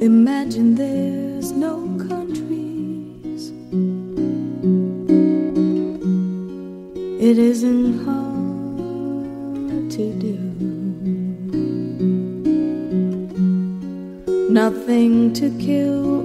[0.00, 1.74] Imagine there's no
[2.08, 3.42] countries.
[7.28, 10.49] It isn't hard to do.
[14.50, 16.19] Nothing to kill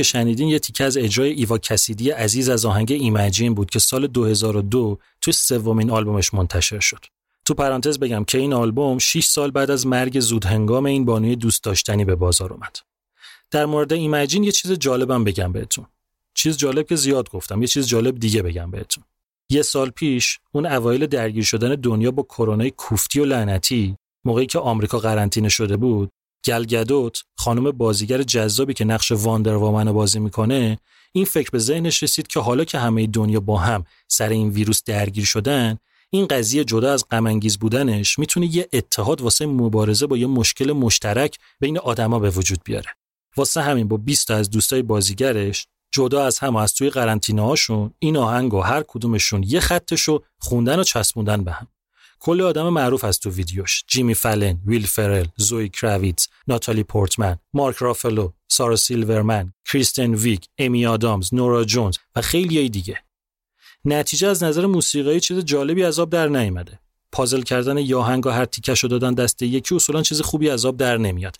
[0.00, 4.06] که شنیدین یه تیکه از اجرای ایوا کسیدی عزیز از آهنگ ایمجین بود که سال
[4.06, 7.04] 2002 توی سومین آلبومش منتشر شد.
[7.44, 11.64] تو پرانتز بگم که این آلبوم 6 سال بعد از مرگ زودهنگام این بانوی دوست
[11.64, 12.76] داشتنی به بازار اومد.
[13.50, 15.86] در مورد ایمجین یه چیز جالبم بگم بهتون.
[16.34, 19.04] چیز جالب که زیاد گفتم، یه چیز جالب دیگه بگم بهتون.
[19.50, 24.58] یه سال پیش اون اوایل درگیر شدن دنیا با کرونای کوفتی و لعنتی موقعی که
[24.58, 26.10] آمریکا قرنطینه شده بود
[26.44, 30.78] گلگدوت خانم بازیگر جذابی که نقش واندر رو بازی می‌کنه
[31.12, 34.84] این فکر به ذهنش رسید که حالا که همه دنیا با هم سر این ویروس
[34.84, 35.78] درگیر شدن
[36.10, 41.38] این قضیه جدا از غم بودنش می‌تونه یه اتحاد واسه مبارزه با یه مشکل مشترک
[41.60, 42.90] بین آدما به وجود بیاره.
[43.36, 47.94] واسه همین با 20 تا از دوستای بازیگرش جدا از هم از توی قرنطینه هاشون
[47.98, 51.66] این آهنگ و هر کدومشون یه خطشو خوندن و چسبوندن به هم.
[52.20, 57.76] کلی آدم معروف از تو ویدیوش جیمی فلن، ویل فرل، زوی کراویتز، ناتالی پورتمن، مارک
[57.76, 62.98] رافلو، سارا سیلورمن، کریستن ویک، امی آدامز، نورا جونز و خیلی دیگه.
[63.84, 66.78] نتیجه از نظر موسیقی چیز جالبی از آب در نیامده.
[67.12, 70.96] پازل کردن یاهنگ و هر تیکش دادن دست یکی اصولا چیز خوبی از آب در
[70.96, 71.36] نمیاد.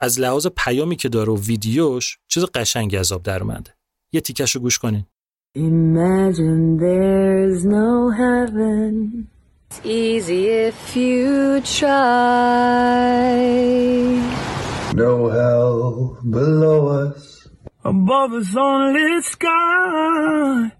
[0.00, 3.74] از لحاظ پیامی که داره و ویدیوش چیز قشنگی از آب در اومده.
[4.12, 5.06] یه تیکش رو گوش کنین.
[5.56, 9.35] Imagine there's no heaven.
[9.76, 11.90] It's easy if you try.
[14.94, 17.46] No hell below us.
[17.84, 20.72] Above us only sky.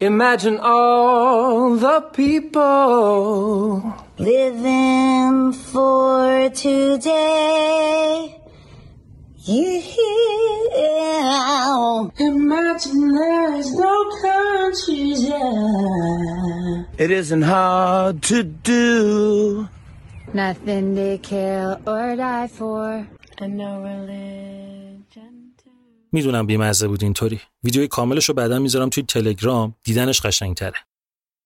[0.00, 8.39] Imagine all the people living for today.
[9.48, 10.90] You hear?
[12.18, 17.04] Imagine there's no countries, yeah.
[17.04, 19.68] It isn't hard to do.
[20.34, 23.06] Nothing to kill or die for.
[23.38, 25.70] And no religion to.
[26.12, 30.78] می‌دونم بیمزه بود اینطوری ویدیوی کاملش رو بعدا می‌ذارم توی تلگرام دیدنش قشنگتره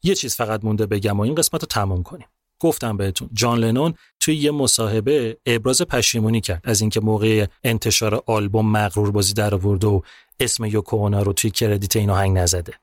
[0.03, 2.26] یه چیز فقط مونده بگم و این قسمت رو تموم کنیم
[2.64, 8.72] گفتم بهتون جان لنون توی یه مصاحبه ابراز پشیمونی کرد از اینکه موقع انتشار آلبوم
[8.72, 10.02] مغرور بازی در آورد و
[10.40, 12.74] اسم یوکو اونا رو توی کردیت این آهنگ نزده.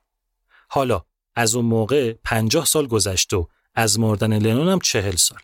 [0.68, 1.02] حالا
[1.34, 5.38] از اون موقع 50 سال گذشت و از مردن لنون هم 40 سال.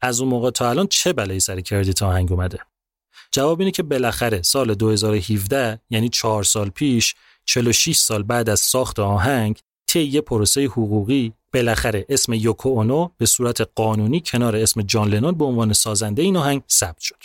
[0.00, 2.58] از اون موقع تا الان چه بلایی سر کردیت آهنگ اومده؟
[3.30, 7.14] جواب اینه که بالاخره سال 2017 یعنی چهار سال پیش
[7.44, 13.26] 46 سال بعد از ساخت آهنگ طی یه پروسه حقوقی بالاخره اسم یوکو اونو به
[13.26, 17.22] صورت قانونی کنار اسم جان لنون به عنوان سازنده این آهنگ ثبت شد.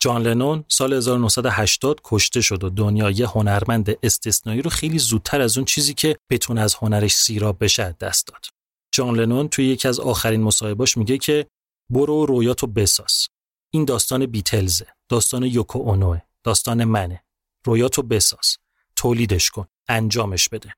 [0.00, 5.58] جان لنون سال 1980 کشته شد و دنیا یه هنرمند استثنایی رو خیلی زودتر از
[5.58, 8.46] اون چیزی که بتونه از هنرش سیراب بشه دست داد.
[8.92, 11.46] جان لنون توی یکی از آخرین مصاحبهاش میگه که
[11.90, 13.28] برو رویاتو بساز.
[13.70, 17.22] این داستان بیتلزه، داستان یوکو اونوه، داستان منه.
[17.64, 18.56] رویاتو بساز،
[18.96, 20.74] تولیدش کن، انجامش بده.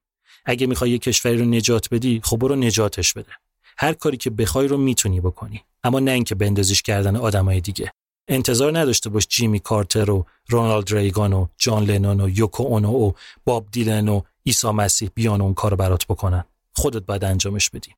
[0.49, 3.32] اگه می‌خوای یه کشوری رو نجات بدی خب برو نجاتش بده.
[3.78, 5.64] هر کاری که بخوای رو می‌تونی بکنی.
[5.84, 7.92] اما نه اینکه بندازیش کردن آدمای دیگه.
[8.28, 13.12] انتظار نداشته باش جیمی کارتر و رونالد ریگان و جان لنون و یوکو اونو و
[13.44, 16.44] باب دیلن و عیسی مسیح بیان اون کارو برات بکنن.
[16.76, 17.94] خودت باید انجامش بدی.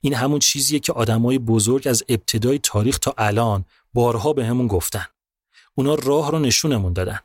[0.00, 5.04] این همون چیزیه که آدمای بزرگ از ابتدای تاریخ تا الان بارها به همون گفتن.
[5.74, 7.18] اونا راه رو نشونمون دادن.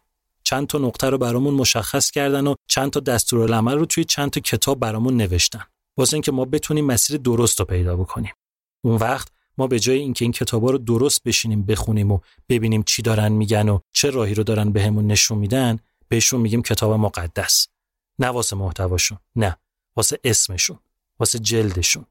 [0.53, 4.41] چند تا نقطه رو برامون مشخص کردن و چند تا دستورالعمل رو توی چند تا
[4.41, 5.63] کتاب برامون نوشتن.
[5.97, 8.33] واسه اینکه ما بتونیم مسیر درست رو پیدا بکنیم.
[8.83, 9.27] اون وقت
[9.57, 13.69] ما به جای اینکه این کتابا رو درست بشینیم بخونیم و ببینیم چی دارن میگن
[13.69, 17.67] و چه راهی رو دارن بهمون نشون میدن بهشون میگیم کتاب مقدس.
[18.19, 19.57] نه واسه محتواشون نه.
[19.95, 20.79] واسه اسمشون
[21.19, 22.05] واسه جلدشون.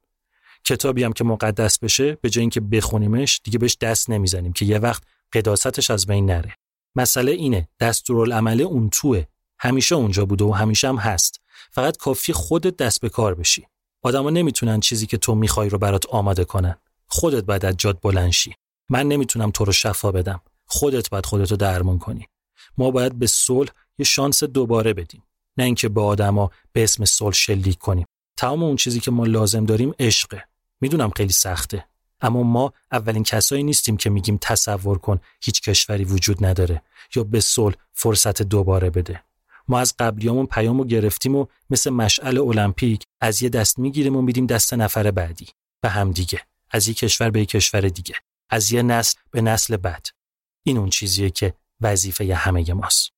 [0.65, 4.79] کتابی هم که مقدس بشه به جای اینکه بخونیمش دیگه بهش دست نمی‌زنیم که یه
[4.79, 6.57] وقت قداستش از بین نره.
[6.97, 9.25] مسئله اینه دستورالعمل اون توه.
[9.59, 11.41] همیشه اونجا بوده و همیشه هم هست.
[11.71, 13.67] فقط کافی خودت دست به کار بشی.
[14.03, 16.79] آدما نمی‌تونن چیزی که تو می‌خوای رو برات آماده کنن.
[17.07, 18.55] خودت باید از جاد بلند شی.
[18.89, 20.41] من نمی‌تونم تو رو شفا بدم.
[20.67, 22.29] خودت باید خودتو درمان کنی.
[22.79, 25.23] ما باید به صلح یه شانس دوباره بدیم.
[25.57, 28.07] نه اینکه به آدما به اسم صلح شلیک کنیم.
[28.37, 30.45] تمام اون چیزی که ما لازم داریم عشقه.
[30.81, 31.85] می‌دونم خیلی سخته.
[32.23, 36.83] اما ما اولین کسایی نیستیم که میگیم تصور کن هیچ کشوری وجود نداره
[37.17, 39.23] یا به صلح فرصت دوباره بده.
[39.69, 44.47] ما از قبلیامون پیامو گرفتیم و مثل مشعل المپیک از یه دست می‌گیریم و میدیم
[44.47, 45.47] دست نفر بعدی
[45.81, 48.15] به هم دیگه از یه کشور به یه کشور دیگه
[48.51, 50.07] از یه نسل به نسل بعد.
[50.63, 53.12] این اون چیزیه که وظیفه همه ماست.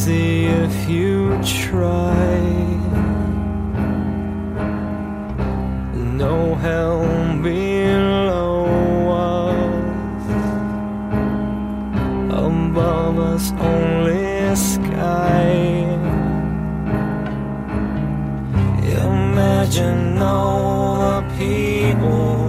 [0.00, 2.40] Easy if you try.
[6.22, 7.02] No hell
[7.42, 8.64] below
[9.12, 10.24] us.
[12.32, 15.52] Above us only sky.
[19.04, 22.39] Imagine all the people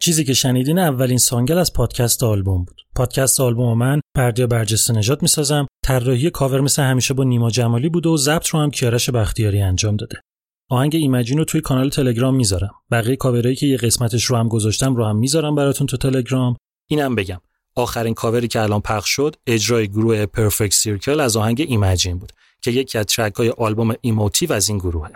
[0.00, 2.82] چیزی که شنیدین اولین سانگل از پادکست آلبوم بود.
[2.96, 5.66] پادکست آلبوم من بردیا برجسته می‌سازم.
[5.84, 9.96] طراحی کاور مثل همیشه با نیما جمالی بوده و ضبط رو هم کیارش بختیاری انجام
[9.96, 10.20] داده.
[10.68, 12.70] آهنگ Imagine رو توی کانال تلگرام می‌ذارم.
[12.90, 16.56] بقیه کاورایی که یه قسمتش رو هم گذاشتم رو هم می‌ذارم براتون تو تلگرام.
[16.86, 17.40] اینم بگم.
[17.76, 22.70] آخرین کاوری که الان پخش شد اجرای گروه Perfect Circle از آهنگ Imagine بود که
[22.70, 25.10] یکی از track های آلبوم eMOTIVe از این گروهه.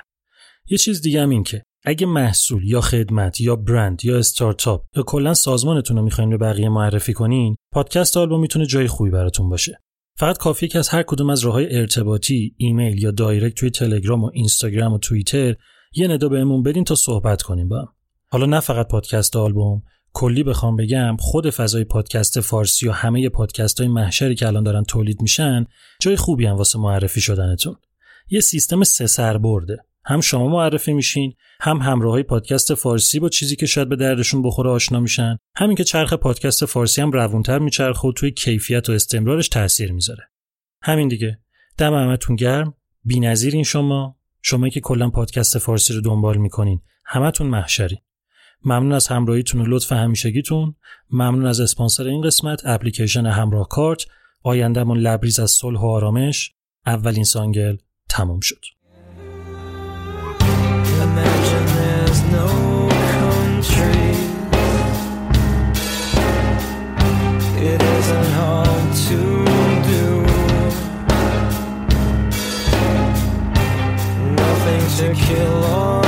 [0.70, 5.03] یه چیز دیگه هم این که اگه محصول یا خدمت یا برند یا استارتاپ یا
[5.03, 9.78] کلا سازمانتون رو می‌خواین به بقیه معرفی کنین پادکست آلبوم می‌تونه جای خوبی براتون باشه.
[10.18, 14.30] فقط کافیه که از هر کدوم از راههای ارتباطی ایمیل یا direct توی تلگرام و
[14.35, 15.55] اینستاگرام و توییتر
[15.93, 17.89] یه ندا بهمون بدین تا صحبت کنیم با هم.
[18.28, 19.82] حالا نه فقط پادکست آلبوم
[20.12, 24.82] کلی بخوام بگم خود فضای پادکست فارسی و همه پادکست های محشری که الان دارن
[24.82, 25.66] تولید میشن
[26.01, 27.76] جای خوبی هم واسه معرفی شدنتون.
[28.30, 29.85] یه سیستم سه سر برده.
[30.07, 34.42] هم شما معرفی میشین هم همراه های پادکست فارسی با چیزی که شاید به دردشون
[34.42, 35.38] بخوره آشنا میشن.
[35.57, 40.22] همین که چرخ پادکست فارسی هم روونتر میچرخه و توی کیفیت و استمرارش تاثیر می‌ذاره.
[40.82, 41.38] همین دیگه.
[41.78, 42.74] دم همتون گرم.
[43.05, 44.16] بی‌نظیر این شما.
[44.42, 46.80] شما که کلا پادکست فارسی رو دنبال می‌کنین.
[47.05, 47.98] همتون محشری.
[48.64, 50.74] ممنون از همراهیتون و لطف همیشگیتون.
[51.11, 54.07] ممنون از اسپانسر این قسمت اپلیکیشن همراه کارت.
[54.42, 56.52] آیندهمون لبریز از صلح و آرامش.
[56.86, 57.76] اولین سانگل
[58.09, 58.61] تمام شد.
[75.05, 76.03] To kill or